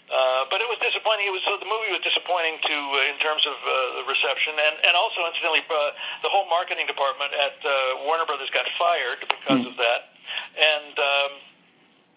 [0.09, 1.29] Uh, but it was disappointing.
[1.29, 4.57] It was so the movie was disappointing to uh, in terms of uh, the reception,
[4.57, 5.93] and and also incidentally, uh,
[6.25, 9.71] the whole marketing department at uh, Warner Brothers got fired because mm.
[9.71, 10.17] of that,
[10.57, 10.97] and.
[10.97, 11.33] Um,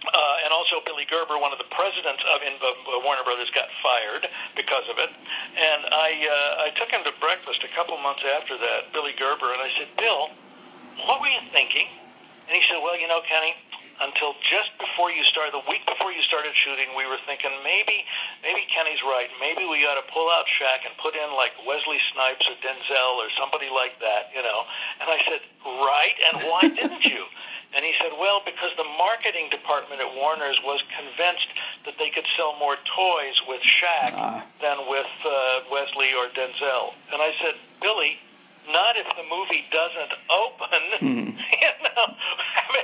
[0.01, 3.69] uh, and also, Billy Gerber, one of the presidents of, in, of Warner Brothers, got
[3.86, 4.25] fired
[4.58, 5.13] because of it.
[5.13, 9.54] And I, uh, I took him to breakfast a couple months after that, Billy Gerber,
[9.54, 10.34] and I said, "Bill,
[11.06, 11.86] what were you thinking?"
[12.49, 13.54] And he said, "Well, you know, Kenny,
[13.99, 18.06] until just before you started, the week before you started shooting, we were thinking maybe,
[18.39, 19.27] maybe Kenny's right.
[19.43, 23.19] Maybe we ought to pull out Shaq and put in like Wesley Snipes or Denzel
[23.19, 24.60] or somebody like that, you know.
[25.04, 26.17] And I said, right?
[26.32, 27.27] And why didn't you?
[27.71, 31.47] And he said, well, because the marketing department at Warner's was convinced
[31.88, 34.43] that they could sell more toys with Shaq uh.
[34.60, 35.32] than with uh,
[35.71, 36.95] Wesley or Denzel.
[37.15, 38.19] And I said, Billy,
[38.67, 40.82] not if the movie doesn't open.
[41.01, 41.34] Mm.
[41.34, 42.13] you know,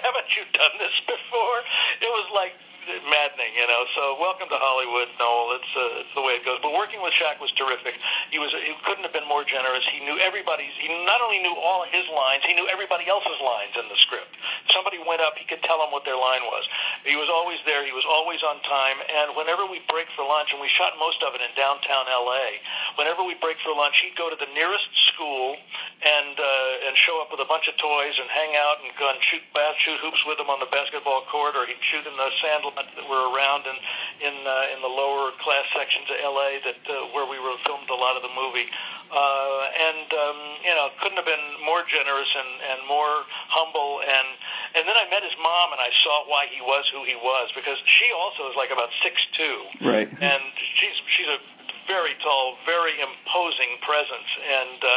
[0.08, 1.60] haven't you done this before?
[2.00, 2.56] It was like
[2.88, 3.84] maddening, you know.
[3.94, 5.60] So welcome to Hollywood, Noel.
[5.60, 6.64] It's uh, it's the way it goes.
[6.64, 8.00] But working with Shaq was terrific.
[8.32, 9.84] He was he couldn't have been more generous.
[9.92, 10.72] He knew everybody's.
[10.80, 14.32] He not only knew all his lines, he knew everybody else's lines in the script.
[14.72, 16.64] Somebody went up, he could tell them what their line was.
[17.04, 17.84] He was always there.
[17.88, 18.98] He was always on time.
[19.04, 22.60] And whenever we break for lunch, and we shot most of it in downtown L.A.
[23.00, 25.56] Whenever we break for lunch, he'd go to the nearest school
[26.04, 29.10] and uh, and show up with a bunch of toys and hang out and go
[29.10, 29.42] and shoot
[29.82, 32.30] shoot hoops with them on the basketball court, or he'd shoot in the
[32.78, 33.78] sand that were around in
[34.22, 37.90] in uh, in the lower class sections of LA that uh, where we were filmed
[37.90, 38.70] a lot of the movie.
[39.08, 44.28] Uh, and um, you know, couldn't have been more generous and and more humble and
[44.76, 47.50] and then I met his mom and I saw why he was who he was
[47.56, 50.10] because she also is like about six two, right?
[50.12, 50.44] And
[50.76, 51.40] she's she's a
[51.88, 54.90] very tall, very imposing presence, and uh,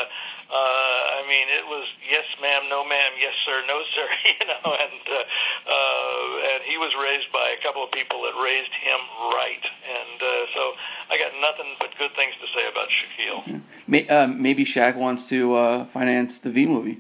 [0.51, 4.09] uh, I mean, it was yes, ma'am, no, ma'am, yes, sir, no, sir.
[4.27, 8.35] You know, and uh, uh, and he was raised by a couple of people that
[8.43, 10.63] raised him right, and uh, so
[11.11, 13.63] I got nothing but good things to say about Shaquille.
[13.87, 14.11] Yeah.
[14.11, 16.99] Uh, maybe Shaq wants to uh, finance the V movie.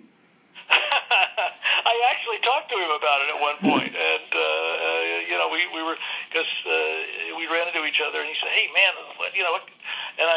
[0.70, 5.66] I actually talked to him about it at one point, and uh, you know, we
[5.74, 5.98] we were
[6.30, 8.94] because uh, we ran into each other, and he said, "Hey, man,
[9.34, 9.66] you know." And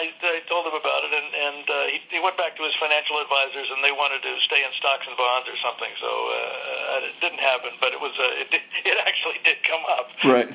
[0.04, 2.76] I, I told him about it, and, and uh, he, he went back to his
[2.80, 5.92] financial advisors, and they wanted to stay in stocks and bonds or something.
[6.00, 8.52] So uh, it didn't happen, but it was uh, it,
[8.86, 10.12] it actually did come up.
[10.28, 10.52] Right.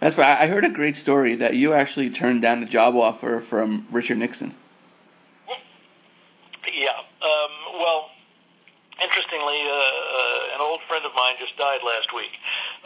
[0.00, 0.40] That's right.
[0.40, 4.16] I heard a great story that you actually turned down a job offer from Richard
[4.16, 4.56] Nixon.
[6.72, 6.96] Yeah.
[7.20, 8.08] Um, well,
[8.96, 12.32] interestingly, uh, uh, an old friend of mine just died last week,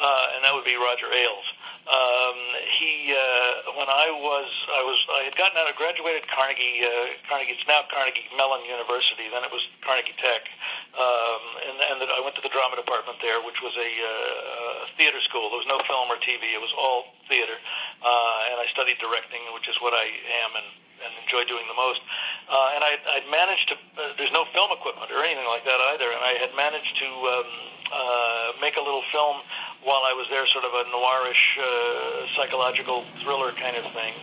[0.02, 1.46] uh, and that would be Roger Ailes.
[1.84, 2.38] Um,
[2.80, 7.12] he, uh, when I was, I was, I had gotten out of graduated Carnegie, uh,
[7.28, 7.52] Carnegie.
[7.52, 9.28] It's now Carnegie Mellon University.
[9.28, 10.48] Then it was Carnegie Tech,
[10.96, 14.84] um, and and the, I went to the drama department there, which was a, uh,
[14.84, 15.52] a theater school.
[15.52, 16.56] There was no film or TV.
[16.56, 17.60] It was all theater,
[18.00, 20.08] uh, and I studied directing, which is what I
[20.40, 20.68] am and
[21.04, 22.00] and enjoy doing the most.
[22.48, 23.76] Uh, and I, I'd managed to.
[23.76, 27.08] Uh, there's no film equipment or anything like that either, and I had managed to
[27.28, 29.38] um, uh, make a little film
[29.86, 34.14] while I was there, sort of a noirish uh, psychological thriller kind of thing,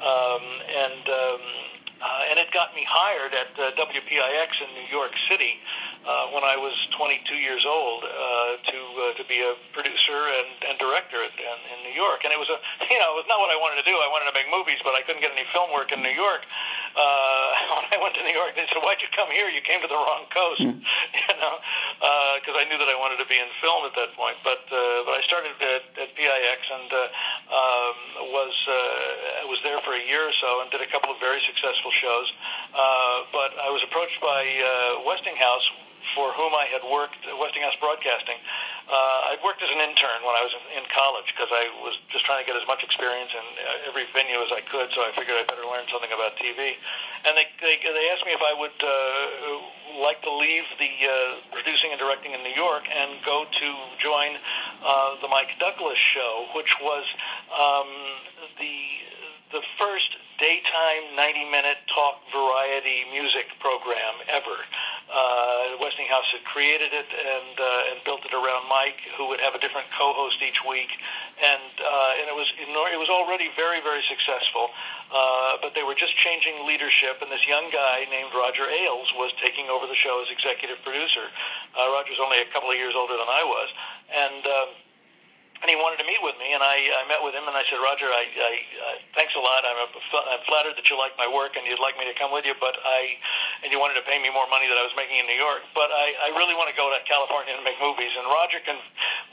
[0.00, 1.42] um, and um,
[1.98, 5.58] uh, and it got me hired at uh, WPIX in New York City
[6.06, 8.08] uh, when I was 22 years old uh,
[8.70, 12.38] to uh, to be a producer and, and director in, in New York, and it
[12.38, 12.58] was a
[12.92, 13.98] you know it was not what I wanted to do.
[13.98, 16.46] I wanted to make movies, but I couldn't get any film work in New York.
[16.94, 19.50] Uh, when I went to New York, they said, "Why'd you come here?
[19.50, 20.78] You came to the wrong coast," mm.
[21.38, 21.56] know,
[22.38, 24.36] because uh, I knew that I wanted to be in film at that point.
[24.42, 26.98] But uh, but I started at, at PIX and uh,
[27.54, 27.96] um,
[28.34, 31.40] was uh, was there for a year or so and did a couple of very
[31.46, 32.28] successful shows.
[32.74, 35.66] Uh, but I was approached by uh, Westinghouse
[36.14, 38.38] for whom I had worked Westinghouse Broadcasting.
[38.88, 41.92] Uh, I'd worked as an intern when I was in, in college because I was
[42.08, 44.88] just trying to get as much experience in uh, every venue as I could.
[44.96, 46.72] So I figured I better learn something about TV.
[47.28, 51.12] And they they, they asked me if I would uh, like to leave the uh,
[51.52, 53.68] producing and directing in New York and go to
[54.00, 54.40] join
[54.80, 57.04] uh, the Mike Douglas show, which was
[57.52, 57.92] um,
[58.56, 58.76] the
[59.52, 64.56] the first daytime 90 minute talk variety music program ever.
[64.56, 64.87] Uh,
[65.80, 69.60] Westinghouse had created it and uh, and built it around Mike, who would have a
[69.60, 70.92] different co-host each week,
[71.40, 74.68] and uh, and it was it was already very very successful.
[75.08, 79.32] Uh, but they were just changing leadership, and this young guy named Roger Ailes was
[79.40, 81.32] taking over the show as executive producer.
[81.72, 83.68] Uh, Roger's only a couple of years older than I was,
[84.12, 84.44] and.
[84.44, 84.70] Um,
[85.58, 87.66] and he wanted to meet with me, and I, I met with him, and I
[87.66, 89.66] said, Roger, I, I, I thanks a lot.
[89.66, 92.30] I'm, a, I'm flattered that you like my work and you'd like me to come
[92.30, 93.18] with you, but I,
[93.66, 95.66] and you wanted to pay me more money than I was making in New York,
[95.74, 98.14] but I, I really want to go to California and make movies.
[98.14, 98.78] And Roger can,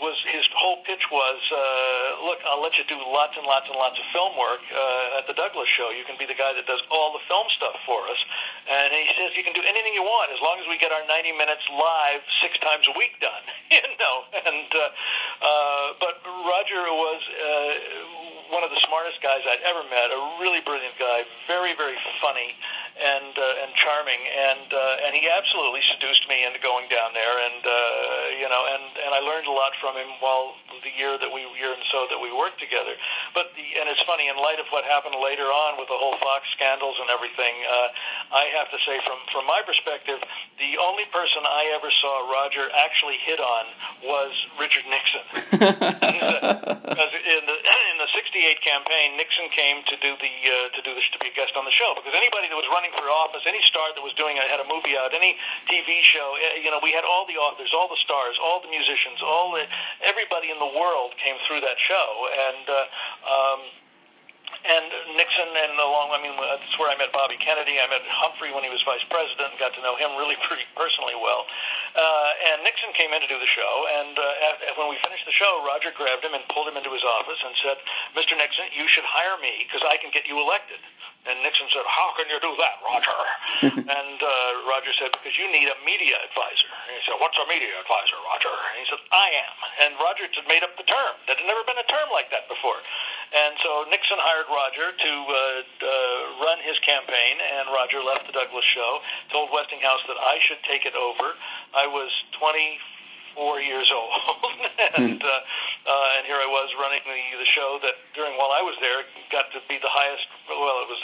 [0.02, 3.78] was his whole pitch was, uh, look, I'll let you do lots and lots and
[3.78, 5.94] lots of film work uh, at the Douglas Show.
[5.94, 8.20] You can be the guy that does all the film stuff for us,
[8.66, 11.06] and he says you can do anything you want as long as we get our
[11.06, 13.46] 90 minutes live six times a week done,
[13.78, 14.16] you know.
[14.46, 14.90] And uh,
[15.42, 20.12] uh, but Roger was uh, one of the smartest guys I'd ever met.
[20.14, 22.56] A really brilliant guy, very very funny
[22.96, 27.36] and uh, and charming, and uh, and he absolutely seduced me into going down there,
[27.44, 27.76] and uh,
[28.40, 31.44] you know, and and I learned a lot from him while the year that we
[31.60, 32.96] year and so that we worked together.
[33.36, 36.16] But the and it's funny in light of what happened later on with the whole
[36.24, 37.56] Fox scandals and everything.
[37.68, 37.90] Uh,
[38.32, 40.24] I have to say, from from my perspective,
[40.56, 43.66] the only person I ever saw Roger actually hit on
[44.08, 45.26] was Richard Nixon.
[46.96, 50.96] Because in the in the '68 campaign, Nixon came to do the uh, to do
[50.96, 53.44] this to be a guest on the show because anybody that was running for office,
[53.44, 55.36] any star that was doing had a movie out, any
[55.68, 58.72] TV show, eh, you know, we had all the authors, all the stars, all the
[58.72, 59.68] musicians, all the
[60.08, 62.66] everybody in the world came through that show, and.
[62.66, 62.76] Uh,
[63.28, 63.62] um,
[64.66, 67.78] and Nixon, and along, I mean, that's where I met Bobby Kennedy.
[67.78, 70.66] I met Humphrey when he was vice president, and got to know him really pretty
[70.74, 71.46] personally well.
[71.94, 75.24] Uh, and Nixon came in to do the show, and uh, after, when we finished
[75.30, 77.78] the show, Roger grabbed him and pulled him into his office and said,
[78.18, 78.34] "Mr.
[78.34, 80.82] Nixon, you should hire me because I can get you elected."
[81.26, 83.20] And Nixon said, How can you do that, Roger?
[83.82, 86.70] and uh, Roger said, Because you need a media advisor.
[86.86, 88.54] And he said, What's a media advisor, Roger?
[88.54, 89.56] And he said, I am.
[89.82, 91.14] And Roger had made up the term.
[91.26, 92.78] There had never been a term like that before.
[93.34, 95.90] And so Nixon hired Roger to uh, uh,
[96.46, 99.02] run his campaign, and Roger left the Douglas show,
[99.34, 101.34] told Westinghouse that I should take it over.
[101.74, 104.14] I was 24 years old,
[105.02, 105.30] and uh,
[105.90, 109.04] uh, and here I was running the, the show that during while I was there
[109.34, 110.26] got to be the highest.
[110.48, 111.02] Well, it was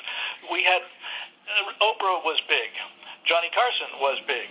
[0.53, 2.69] we had uh, Oprah was big,
[3.25, 4.49] Johnny Carson was big.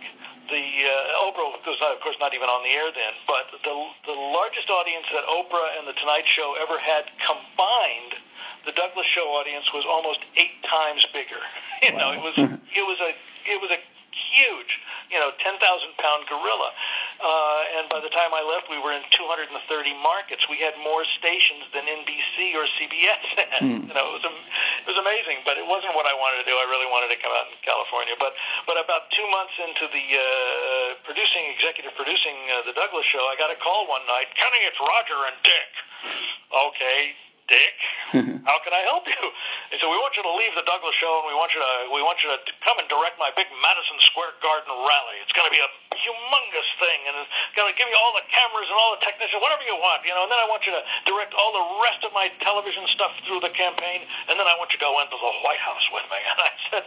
[0.51, 3.75] The uh, Oprah was not, of course not even on the air then, but the
[4.07, 8.19] the largest audience that Oprah and the Tonight Show ever had combined,
[8.67, 11.41] the Douglas Show audience was almost eight times bigger.
[11.81, 13.17] You know, it was it was a
[13.49, 13.81] it was a
[14.13, 14.73] huge,
[15.09, 16.77] you know, ten thousand pound gorilla.
[17.21, 19.53] Uh, and by the time I left, we were in 230
[20.01, 20.41] markets.
[20.49, 23.61] We had more stations than NBC or CBS had.
[23.61, 23.93] Mm.
[23.93, 26.57] You know, it was it was amazing, but it wasn't what I wanted to do.
[26.57, 28.17] I really wanted to come out in California.
[28.17, 28.33] But
[28.65, 30.25] but about two months into the uh,
[31.05, 34.33] producing, executive producing uh, the Douglas Show, I got a call one night.
[34.41, 35.71] Kenny, it's Roger and Dick.
[36.51, 37.15] Okay,
[37.51, 37.77] Dick.
[38.47, 39.23] How can I help you?
[39.75, 41.73] He said, we want you to leave the Douglas show and we want you to
[41.91, 45.19] we want you to come and direct my big Madison Square Garden rally.
[45.23, 48.23] It's going to be a humongous thing and it's going to give you all the
[48.31, 50.23] cameras and all the technicians, whatever you want, you know.
[50.27, 53.43] And then I want you to direct all the rest of my television stuff through
[53.43, 56.21] the campaign, and then I want you to go into the White House with me.
[56.31, 56.85] And I said.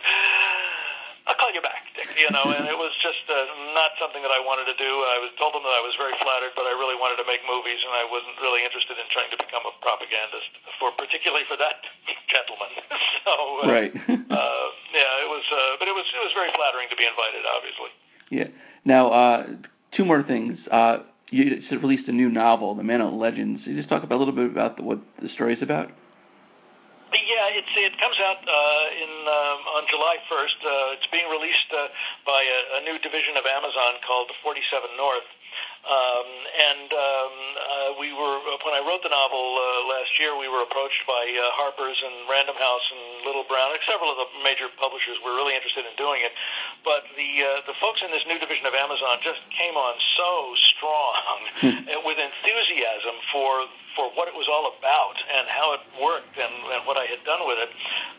[1.24, 2.12] I'll call you back, Dick.
[2.20, 4.92] You know, and it was just uh, not something that I wanted to do.
[4.92, 7.40] I was told them that I was very flattered, but I really wanted to make
[7.48, 9.32] movies, and I wasn't really interested in trying
[9.82, 11.82] propagandist for, particularly for that
[12.34, 12.72] gentleman.
[13.26, 13.34] so,
[13.64, 13.92] uh, right.
[14.10, 17.44] uh, yeah, it was, uh, but it was it was very flattering to be invited,
[17.48, 17.92] obviously.
[18.30, 18.50] Yeah.
[18.86, 19.48] Now, uh,
[19.92, 20.68] two more things.
[20.68, 23.64] Uh, you released a new novel, The Man of Legends.
[23.64, 25.90] Can you just talk about, a little bit about the, what the story is about?
[27.10, 30.60] Yeah, it's, it comes out uh, in um, on July 1st.
[30.62, 31.90] Uh, it's being released uh,
[32.26, 35.26] by a, a new division of Amazon called the 47 North.
[35.84, 40.48] Um, and um, uh, we were when I wrote the novel uh, last year, we
[40.48, 44.30] were approached by uh, Harper's and Random House and Little Brown, and several of the
[44.48, 46.32] major publishers were really interested in doing it.
[46.88, 50.32] But the uh, the folks in this new division of Amazon just came on so
[50.72, 51.20] strong
[52.08, 56.82] with enthusiasm for for what it was all about and how it worked and, and
[56.86, 57.72] what I had done with it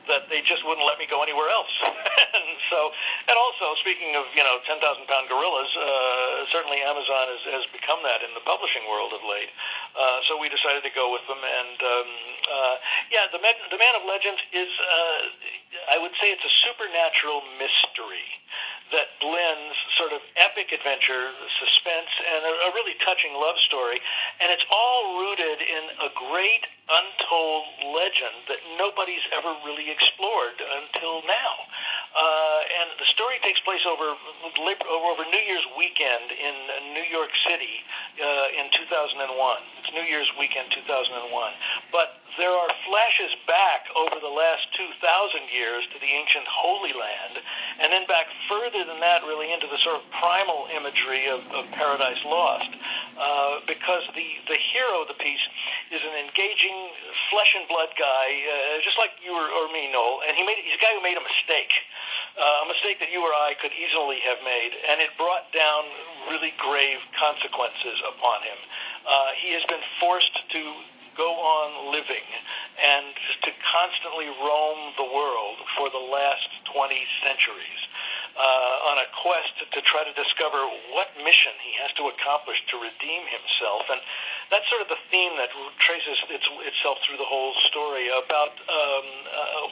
[0.08, 1.72] that they just wouldn't let me go anywhere else.
[2.36, 2.92] and so,
[3.28, 7.64] and also speaking of you know ten thousand pound gorillas, uh, certainly Amazon has, has
[7.72, 9.50] become that in the publishing world of late.
[9.96, 12.08] Uh, so we decided to go with them, and um,
[12.44, 12.74] uh,
[13.08, 17.40] yeah, the Man, the Man of Legends is uh, I would say it's a supernatural
[17.56, 18.28] mystery
[18.92, 23.98] that blends sort of epic adventure, suspense, and a, a really touching love story,
[24.44, 27.64] and it's all rooted in a great untold
[27.96, 31.54] legend that nobody's ever really explored until now.
[32.14, 37.82] Uh, and the story takes place over over New Year's weekend in New York City
[38.20, 39.18] uh, in 2001.
[39.82, 41.26] It's New Year's weekend 2001.
[41.90, 44.98] But there are flashes back over the last 2,000
[45.54, 47.38] years to the ancient Holy Land,
[47.78, 51.70] and then back further than that, really into the sort of primal imagery of, of
[51.70, 52.70] Paradise Lost.
[53.14, 55.46] Uh, because the, the hero of the piece
[55.94, 56.74] is an engaging
[57.30, 60.58] flesh and blood guy, uh, just like you or, or me, Noel, and he made
[60.58, 61.70] he's a guy who made a mistake.
[62.34, 65.86] Uh, a mistake that you or I could easily have made, and it brought down
[66.26, 68.58] really grave consequences upon him.
[69.06, 70.62] Uh, he has been forced to
[71.14, 72.26] go on living
[72.82, 73.14] and
[73.46, 77.83] to constantly roam the world for the last 20 centuries
[78.34, 80.58] uh, on a quest to try to discover
[80.90, 83.86] what mission he has to accomplish to redeem himself.
[83.90, 84.02] And
[84.50, 85.48] that's sort of the theme that
[85.80, 89.06] traces its, itself through the whole story about um,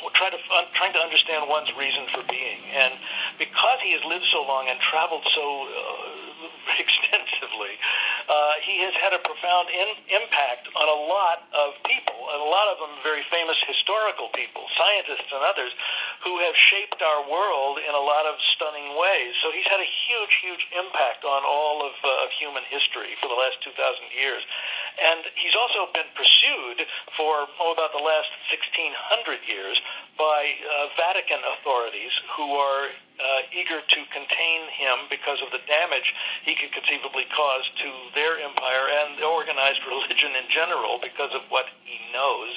[0.06, 2.62] uh, try to, uh, trying to understand one's reason for being.
[2.72, 2.94] And
[3.36, 7.74] because he has lived so long and traveled so uh, extensively,
[8.30, 9.88] uh, he has had a profound in,
[10.22, 14.64] impact on a lot of people, and a lot of them very famous historical people,
[14.78, 15.74] scientists and others,
[16.22, 19.34] who have shaped our world in a lot of stunning ways.
[19.42, 23.26] So he's had a huge, huge impact on all of, uh, of human history for
[23.26, 23.74] the last 2,000
[24.14, 24.42] years.
[25.02, 26.86] And he's also been pursued
[27.18, 29.76] for oh, about the last 1,600 years
[30.14, 36.06] by uh, Vatican authorities who are uh, eager to contain him because of the damage
[36.44, 41.66] he could conceivably cause to their empire and organized religion in general because of what
[41.82, 42.52] he knows.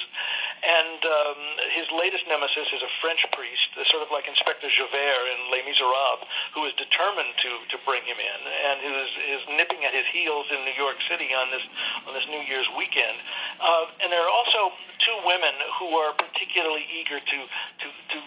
[0.66, 1.38] And um,
[1.78, 6.26] his latest nemesis is a French priest, sort of like Inspector Javert in Les Miserables,
[6.58, 10.06] who is determined to, to bring him in and who is, is nipping at his
[10.10, 11.62] heels in New York City on this
[12.10, 13.14] on this New Year's weekend.
[13.62, 14.74] Uh, and there are also
[15.06, 18.18] two women who are particularly eager to to, to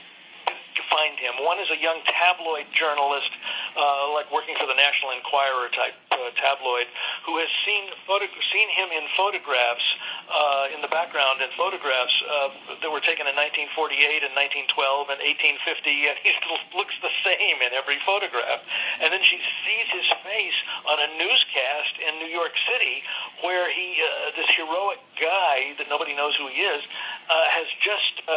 [0.88, 1.44] find him.
[1.44, 3.30] One is a young tabloid journalist,
[3.76, 6.88] uh, like working for the National Enquirer type uh, tabloid,
[7.28, 9.88] who has seen photo- seen him in photographs
[10.30, 15.20] uh, in the background in photographs uh, that were taken in 1948 and 1912 and
[15.20, 16.32] 1850, and he
[16.78, 18.62] looks the same in every photograph.
[19.02, 23.02] And then she sees his face on a newscast in New York City,
[23.42, 26.82] where he, uh, this heroic guy that nobody knows who he is,
[27.30, 28.34] uh, has just uh,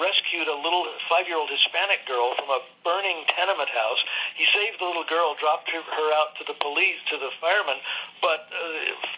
[0.00, 4.00] rescued a little five-year-old Hispanic girl from a burning tenement house.
[4.36, 7.76] He saved the little girl, dropped her out to the police, to the firemen,
[8.20, 8.60] but uh,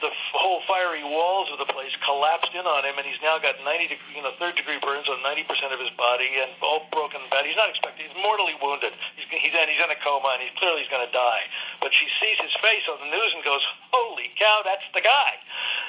[0.03, 3.57] the whole fiery walls of the place collapsed in on him, and he's now got
[3.63, 7.21] 90 degree, you know, third degree burns on 90% of his body and all broken
[7.31, 7.47] bad.
[7.47, 8.09] He's not expected.
[8.09, 8.93] He's mortally wounded.
[9.17, 11.45] He's he's in, he's in a coma, and he's clearly he's going to die.
[11.81, 13.63] But she sees his face on the news and goes,
[13.93, 15.33] "Holy cow, that's the guy!"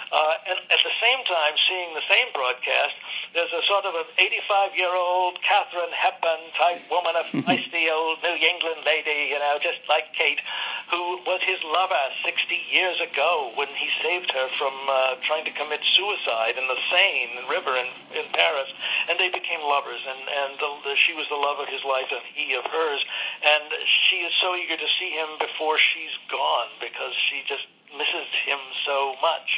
[0.10, 2.98] Uh, and at the same time, seeing the same broadcast,
[3.38, 8.82] there's a sort of an 85-year-old Katharine Hepburn type woman, a feisty old New England
[8.90, 10.42] lady, you know, just like Kate,
[10.90, 12.34] who was his lover 60
[12.74, 17.46] years ago when he saved her from uh, trying to commit suicide in the Seine
[17.50, 18.70] River in, in Paris.
[19.10, 22.10] And they became lovers, and, and the, the, she was the love of his life
[22.12, 23.02] and he of hers.
[23.46, 23.66] And
[24.10, 27.66] she is so eager to see him before she's gone because she just
[27.96, 29.50] misses him so much.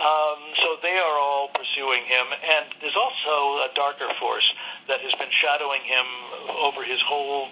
[0.00, 4.46] Um, so they are all pursuing him, and there's also a darker force
[4.88, 6.06] that has been shadowing him
[6.48, 7.48] over his whole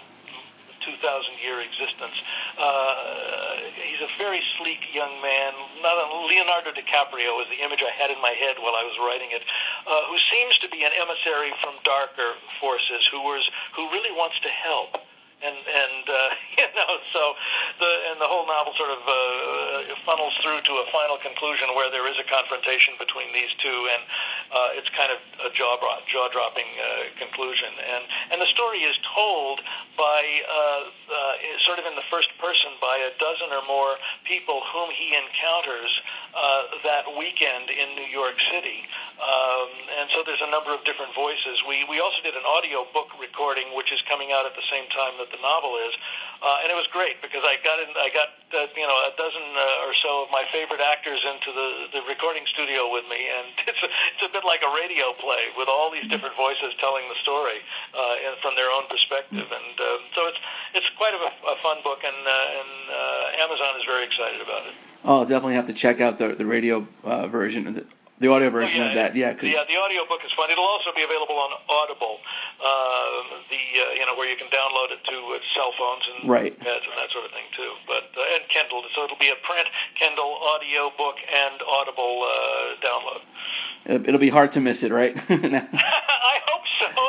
[0.85, 0.99] 2,000
[1.39, 2.15] year existence.
[2.59, 5.51] Uh, he's a very sleek young man.
[5.81, 8.95] Not a, Leonardo DiCaprio is the image I had in my head while I was
[8.99, 9.43] writing it,
[9.87, 13.43] uh, who seems to be an emissary from darker forces, who was
[13.75, 14.99] who really wants to help
[15.43, 16.17] and and uh,
[16.59, 17.21] you know so
[17.79, 21.91] the and the whole novel sort of uh, funnels through to a final conclusion where
[21.91, 24.01] there is a confrontation between these two and
[24.53, 25.75] uh, it's kind of a jaw
[26.07, 27.73] jaw dropping uh, conclusion.
[27.81, 29.59] And and the story is told
[29.97, 30.53] by uh,
[31.09, 31.33] uh,
[31.65, 33.97] sort of in the first person by a dozen or more
[34.29, 35.91] people whom he encounters
[36.33, 38.85] uh, that weekend in New York City.
[39.17, 39.69] Um,
[40.01, 41.57] and so there's a number of different voices.
[41.65, 44.85] We we also did an audio book recording which is coming out at the same
[44.93, 45.93] time that the novel is,
[46.45, 49.11] uh, and it was great because I got in, I got uh, you know a
[49.17, 51.67] dozen uh, or so of my favorite actors into the
[51.97, 55.49] the recording studio with me, and it's a, it's a bit like a radio play
[55.57, 57.63] with all these different voices telling the story
[57.97, 60.41] uh, and from their own perspective, and uh, so it's
[60.77, 64.69] it's quite a, a fun book, and uh, and uh, Amazon is very excited about
[64.69, 64.75] it.
[65.01, 67.87] I'll definitely have to check out the the radio uh, version.
[68.23, 69.33] The the audio version oh, yeah, of that, yeah.
[69.35, 70.47] Cause yeah, the audio book is fun.
[70.47, 72.23] It'll also be available on Audible,
[72.63, 76.31] uh, the uh, you know where you can download it to uh, cell phones and
[76.31, 76.55] right.
[76.55, 77.75] pads and that sort of thing too.
[77.83, 79.67] But uh, and Kindle, so it'll be a print,
[79.99, 84.07] Kindle, audio book, and Audible uh, download.
[84.07, 85.11] It'll be hard to miss it, right?
[85.27, 86.52] I hope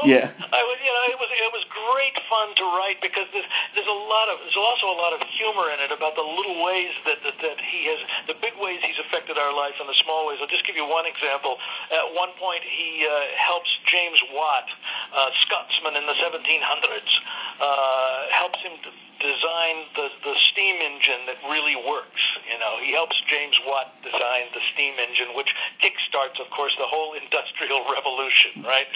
[0.03, 0.27] Yeah.
[0.35, 3.89] I was, you know, it was it was great fun to great because there's there's
[3.91, 6.93] a lot of there's also a lot of humor in it about the little ways
[7.07, 10.29] that that, that he has the big ways he's affected our life and the small
[10.29, 10.39] ways.
[10.41, 11.59] I'll just give you one example.
[11.91, 14.69] At one point, he uh, helps James Watt,
[15.15, 17.13] uh, Scotsman in the 1700s,
[17.61, 18.91] uh, helps him to
[19.25, 22.21] design the the steam engine that really works.
[22.45, 25.49] You know, he helps James Watt design the steam engine, which
[25.81, 28.87] kickstarts, of course, the whole industrial revolution, right?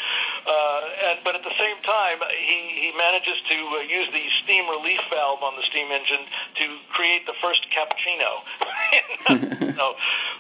[0.45, 4.69] Uh, and but at the same time, he he manages to uh, use the steam
[4.69, 6.29] relief valve on the steam engine
[6.61, 8.45] to create the first cappuccino.
[9.81, 9.97] so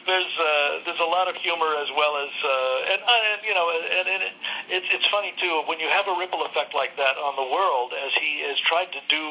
[0.08, 3.54] there's uh, there's a lot of humor as well as uh, and, uh, and you
[3.54, 4.34] know and, and it,
[4.68, 7.92] it's it's funny too when you have a ripple effect like that on the world
[7.92, 9.24] as he has tried to do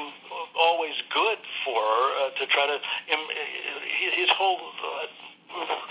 [0.60, 2.78] always good for uh, to try to
[3.14, 3.26] um,
[4.16, 5.27] his whole uh,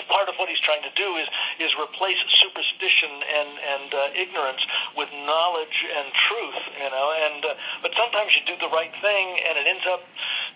[0.09, 1.29] part of what he's trying to do is
[1.61, 4.63] is replace superstition and and uh, ignorance
[4.97, 9.27] with knowledge and truth you know and uh, but sometimes you do the right thing
[9.47, 10.03] and it ends up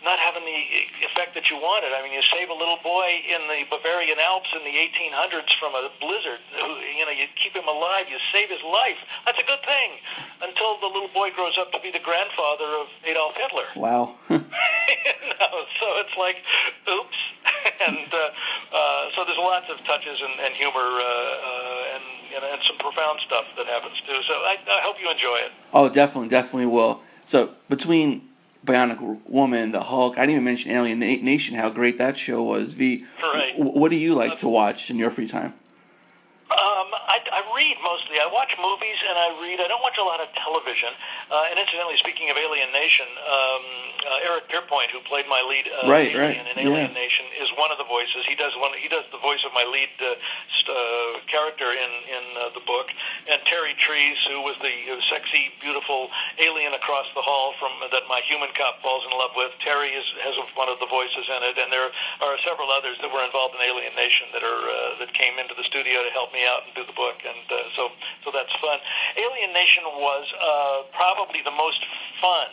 [0.03, 0.61] not having the
[1.05, 1.93] effect that you wanted.
[1.93, 5.77] I mean, you save a little boy in the Bavarian Alps in the 1800s from
[5.77, 6.41] a blizzard.
[6.57, 8.97] Who, you know, you keep him alive, you save his life.
[9.29, 10.01] That's a good thing.
[10.41, 13.69] Until the little boy grows up to be the grandfather of Adolf Hitler.
[13.77, 14.17] Wow.
[14.31, 14.39] you
[15.37, 16.41] know, so it's like,
[16.89, 17.21] oops.
[17.87, 18.29] and uh,
[18.73, 22.05] uh, so there's lots of touches and, and humor uh, uh, and,
[22.41, 24.21] know, and some profound stuff that happens too.
[24.27, 25.53] So I, I hope you enjoy it.
[25.73, 27.03] Oh, definitely, definitely will.
[27.27, 28.31] So between
[28.65, 30.19] Bionic Woman, The Hulk.
[30.19, 32.75] I didn't even mention Alien Nation, how great that show was.
[32.75, 33.55] V, right.
[33.59, 35.55] what do you like to watch in your free time?
[36.51, 38.19] Um, I, I read mostly.
[38.19, 39.61] I watch movies and I read.
[39.61, 40.93] I don't watch a lot of television.
[41.31, 43.65] Uh, and incidentally, speaking of Alien Nation, um,
[44.01, 46.49] uh, Eric Pierpoint, who played my lead uh, right, alien right.
[46.51, 47.03] in Alien yeah.
[47.03, 48.25] Nation, is one of the voices.
[48.27, 48.73] He does one.
[48.79, 50.17] He does the voice of my lead uh,
[50.59, 52.89] st- uh, character in in uh, the book.
[53.29, 57.91] And Terri Treas, who was the uh, sexy, beautiful alien across the hall from uh,
[57.93, 59.53] that my human cop falls in love with.
[59.61, 61.91] Terry is has one of the voices in it, and there
[62.23, 65.55] are several others that were involved in Alien Nation that are uh, that came into
[65.55, 67.91] the studio to help me out and do the book and uh, so
[68.25, 68.79] so that's fun.
[69.19, 71.83] Alien Nation was uh, probably the most
[72.23, 72.49] fun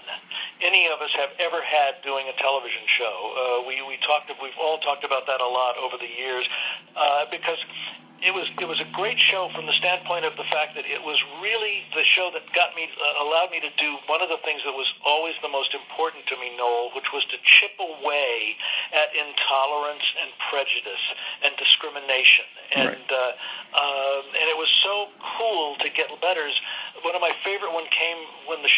[0.62, 3.16] any of us have ever had doing a television show.
[3.38, 6.46] Uh, we we talked we've all talked about that a lot over the years
[6.96, 7.62] uh, because
[8.22, 11.02] it was it was a great show from the standpoint of the fact that it
[11.06, 14.42] was really the show that got me uh, allowed me to do one of the
[14.42, 18.58] things that was always the most important to me, Noel, which was to chip away
[18.90, 21.06] at intolerance and prejudice
[21.46, 23.12] and discrimination, and right.
[23.14, 23.32] uh,
[23.78, 26.58] um, and it was so cool to get letters.
[27.06, 28.18] One of my favorite one came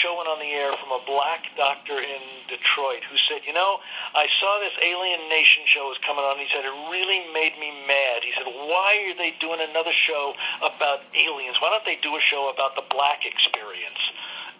[0.01, 3.79] show went on the air from a black doctor in Detroit who said, "You know,
[4.15, 6.41] I saw this Alien Nation show was coming on.
[6.41, 8.25] He said it really made me mad.
[8.25, 10.33] He said, why are they doing another show
[10.65, 11.57] about aliens?
[11.61, 14.01] Why don't they do a show about the black experience?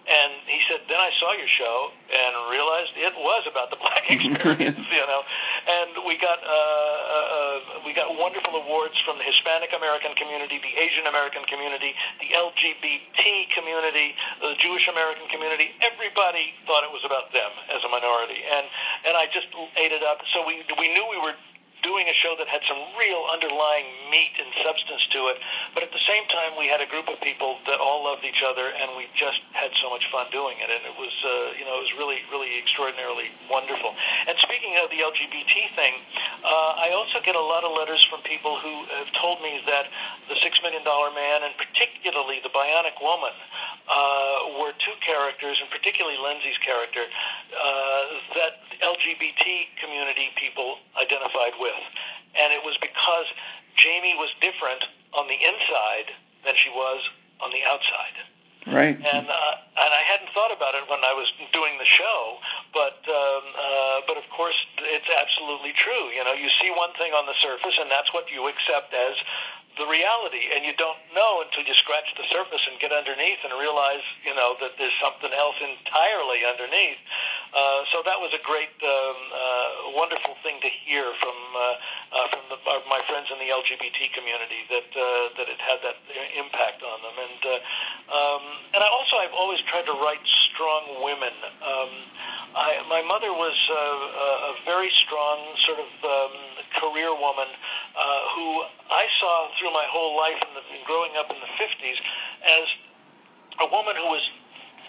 [0.09, 4.05] And he said, then I saw your show and realized it was about the black
[4.09, 5.21] experience, you know.
[5.69, 10.57] And we got uh, uh, uh, we got wonderful awards from the Hispanic American community,
[10.57, 15.69] the Asian American community, the LGBT community, the Jewish American community.
[15.85, 18.65] Everybody thought it was about them as a minority, and
[19.05, 19.45] and I just
[19.77, 20.25] ate it up.
[20.33, 21.37] So we we knew we were
[21.83, 25.37] doing a show that had some real underlying meat and substance to it.
[25.73, 28.41] But at the same time, we had a group of people that all loved each
[28.41, 30.69] other, and we just had so much fun doing it.
[30.69, 33.93] And it was, uh, you know, it was really, really extraordinarily wonderful.
[34.27, 35.93] And speaking of the LGBT thing,
[36.41, 39.87] uh, I also get a lot of letters from people who have told me that
[40.27, 43.33] the Six Million Dollar Man, and particularly the Bionic Woman,
[43.89, 48.01] uh, were two characters, and particularly Lindsay's character, uh,
[48.37, 49.45] that LGBT
[49.81, 51.81] community people identified with.
[52.37, 53.25] And it was because
[53.79, 56.13] Jamie was different on the inside
[56.45, 56.99] than she was
[57.39, 58.17] on the outside.
[58.67, 58.93] Right.
[58.93, 61.25] And uh, and I hadn't thought about it when I was
[61.55, 62.19] doing the show,
[62.75, 66.11] but um, uh, but of course it's absolutely true.
[66.11, 69.15] You know, you see one thing on the surface, and that's what you accept as
[69.79, 73.55] the reality, and you don't know until you scratch the surface and get underneath and
[73.55, 76.99] realize, you know, that there's something else entirely underneath.
[77.55, 81.63] Uh, so that was a great, um, uh, wonderful thing to hear from uh,
[82.13, 82.59] uh, from the,
[82.91, 85.97] my friends in the LGBT community that uh, that it had that
[86.37, 88.43] impact on them, and uh, um,
[88.77, 90.21] and I also I've always tried to write
[90.53, 91.33] strong women.
[91.63, 91.91] Um,
[92.53, 96.33] I, my mother was uh, a very strong sort of um,
[96.81, 97.49] career woman
[98.35, 101.99] who I saw through my whole life in growing up in the 50s
[102.45, 102.67] as
[103.59, 104.23] a woman who was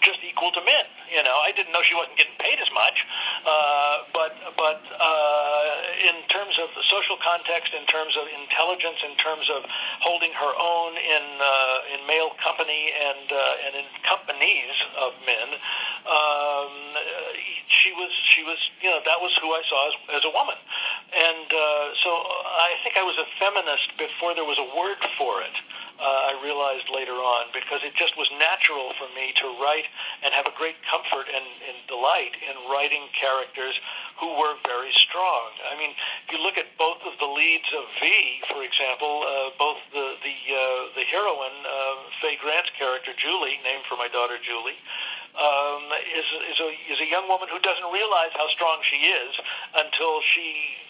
[0.01, 0.85] just equal to men.
[1.13, 2.97] You know, I didn't know she wasn't getting paid as much,
[3.45, 9.15] uh, but but uh, in terms of the social context, in terms of intelligence, in
[9.21, 9.61] terms of
[10.01, 15.49] holding her own in uh, in male company and uh, and in companies of men,
[16.09, 16.73] um,
[17.69, 20.57] she was she was you know that was who I saw as, as a woman,
[21.11, 25.43] and uh, so I think I was a feminist before there was a word for
[25.43, 25.57] it.
[26.01, 29.85] Uh, I realized later on because it just was natural for me to write
[30.25, 33.77] and have a great comfort and, and delight in writing characters
[34.17, 35.53] who were very strong.
[35.69, 35.93] I mean,
[36.25, 38.07] if you look at both of the leads of V,
[38.49, 43.85] for example, uh, both the the uh, the heroine, uh, Faye Grant's character Julie, named
[43.85, 44.79] for my daughter Julie,
[45.37, 45.85] um,
[46.17, 49.31] is is a is a young woman who doesn't realize how strong she is
[49.77, 50.81] until she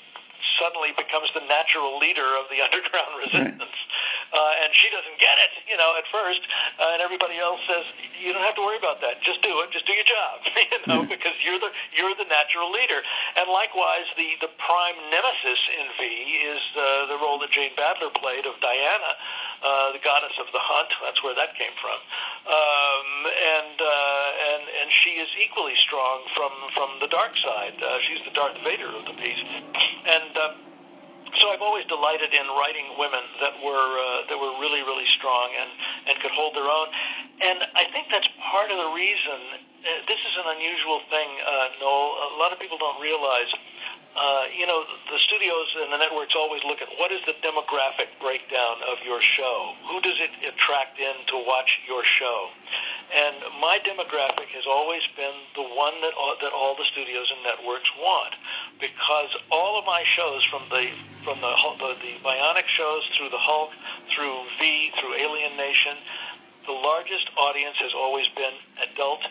[0.59, 3.61] suddenly becomes the natural leader of the underground resistance.
[3.61, 3.91] Right
[4.31, 6.39] uh, and she doesn't get it, you know, at first,
[6.79, 7.83] uh, and everybody else says
[8.15, 9.19] you don't have to worry about that.
[9.27, 9.71] Just do it.
[9.75, 11.11] Just do your job, you know, mm-hmm.
[11.11, 13.03] because you're the you're the natural leader.
[13.35, 16.01] And likewise, the the prime nemesis in V
[16.47, 19.11] is uh, the role that Jane Badler played of Diana.
[19.11, 19.19] Uh,
[19.61, 20.89] the goddess of the hunt.
[21.05, 21.99] That's where that came from,
[22.49, 27.77] um, and uh, and and she is equally strong from from the dark side.
[27.77, 29.43] Uh, she's the Darth Vader of the piece,
[30.05, 30.33] and.
[30.37, 30.69] Uh,
[31.39, 35.47] so I've always delighted in writing women that were uh, that were really really strong
[35.55, 35.71] and
[36.11, 36.91] and could hold their own,
[37.39, 39.39] and I think that's part of the reason.
[39.79, 42.35] Uh, this is an unusual thing, uh, Noel.
[42.35, 43.47] A lot of people don't realize.
[43.47, 43.80] Uh,
[44.57, 48.83] you know, the studios and the networks always look at what is the demographic breakdown
[48.91, 49.73] of your show.
[49.87, 52.51] Who does it attract in to watch your show?
[53.11, 57.43] And my demographic has always been the one that all, that all the studios and
[57.43, 58.35] networks want
[58.79, 60.91] because all of my shows from the
[61.23, 63.71] from the the, the Bionic shows through the Hulk,
[64.15, 65.99] through V, through Alien Nation,
[66.65, 68.55] the largest audience has always been
[68.91, 69.21] adult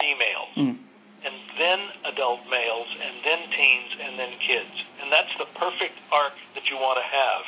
[0.00, 0.54] females.
[0.56, 0.87] Mm.
[1.24, 4.70] And then adult males, and then teens, and then kids.
[5.02, 7.42] And that's the perfect arc that you want to have.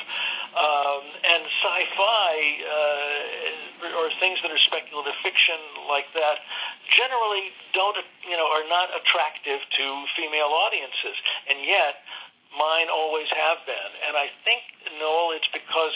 [0.51, 2.31] Um, and sci-fi
[2.67, 5.55] uh, or things that are speculative fiction
[5.87, 6.43] like that
[6.91, 7.95] generally don't,
[8.27, 9.85] you know, are not attractive to
[10.19, 11.15] female audiences,
[11.47, 12.03] and yet
[12.51, 13.91] mine always have been.
[14.03, 14.59] And I think,
[14.99, 15.95] Noel, it's because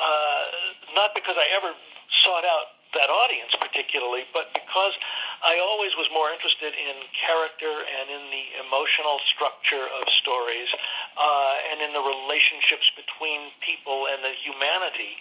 [0.00, 0.42] uh,
[0.96, 1.76] not because I ever
[2.24, 4.92] sought out that audience particularly, but because
[5.40, 10.68] I always was more interested in character and in the emotional structure of stories
[11.16, 15.16] uh, and in the relationships between people and the humanity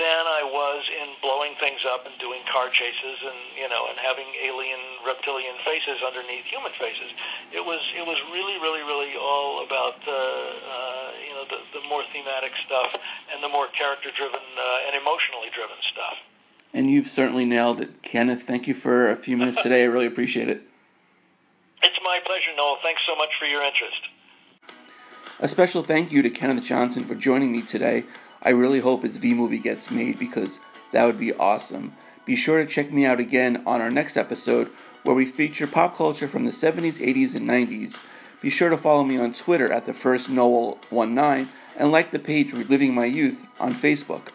[0.00, 3.96] than I was in blowing things up and doing car chases and you know and
[4.00, 7.10] having alien reptilian faces underneath human faces.
[7.52, 11.82] It was it was really really really all about uh, uh, you know the, the
[11.88, 12.90] more thematic stuff
[13.32, 16.18] and the more character driven uh, and emotionally driven stuff.
[16.72, 18.02] And you've certainly nailed it.
[18.02, 19.82] Kenneth, thank you for a few minutes today.
[19.82, 20.62] I really appreciate it.
[21.82, 22.78] It's my pleasure, Noel.
[22.82, 24.00] Thanks so much for your interest.
[25.40, 28.04] A special thank you to Kenneth Johnson for joining me today.
[28.42, 30.58] I really hope his V movie gets made because
[30.92, 31.94] that would be awesome.
[32.26, 34.70] Be sure to check me out again on our next episode
[35.02, 37.96] where we feature pop culture from the 70s, 80s, and 90s.
[38.40, 42.52] Be sure to follow me on Twitter at the first Noel19 and like the page
[42.52, 44.28] Reliving My Youth on Facebook.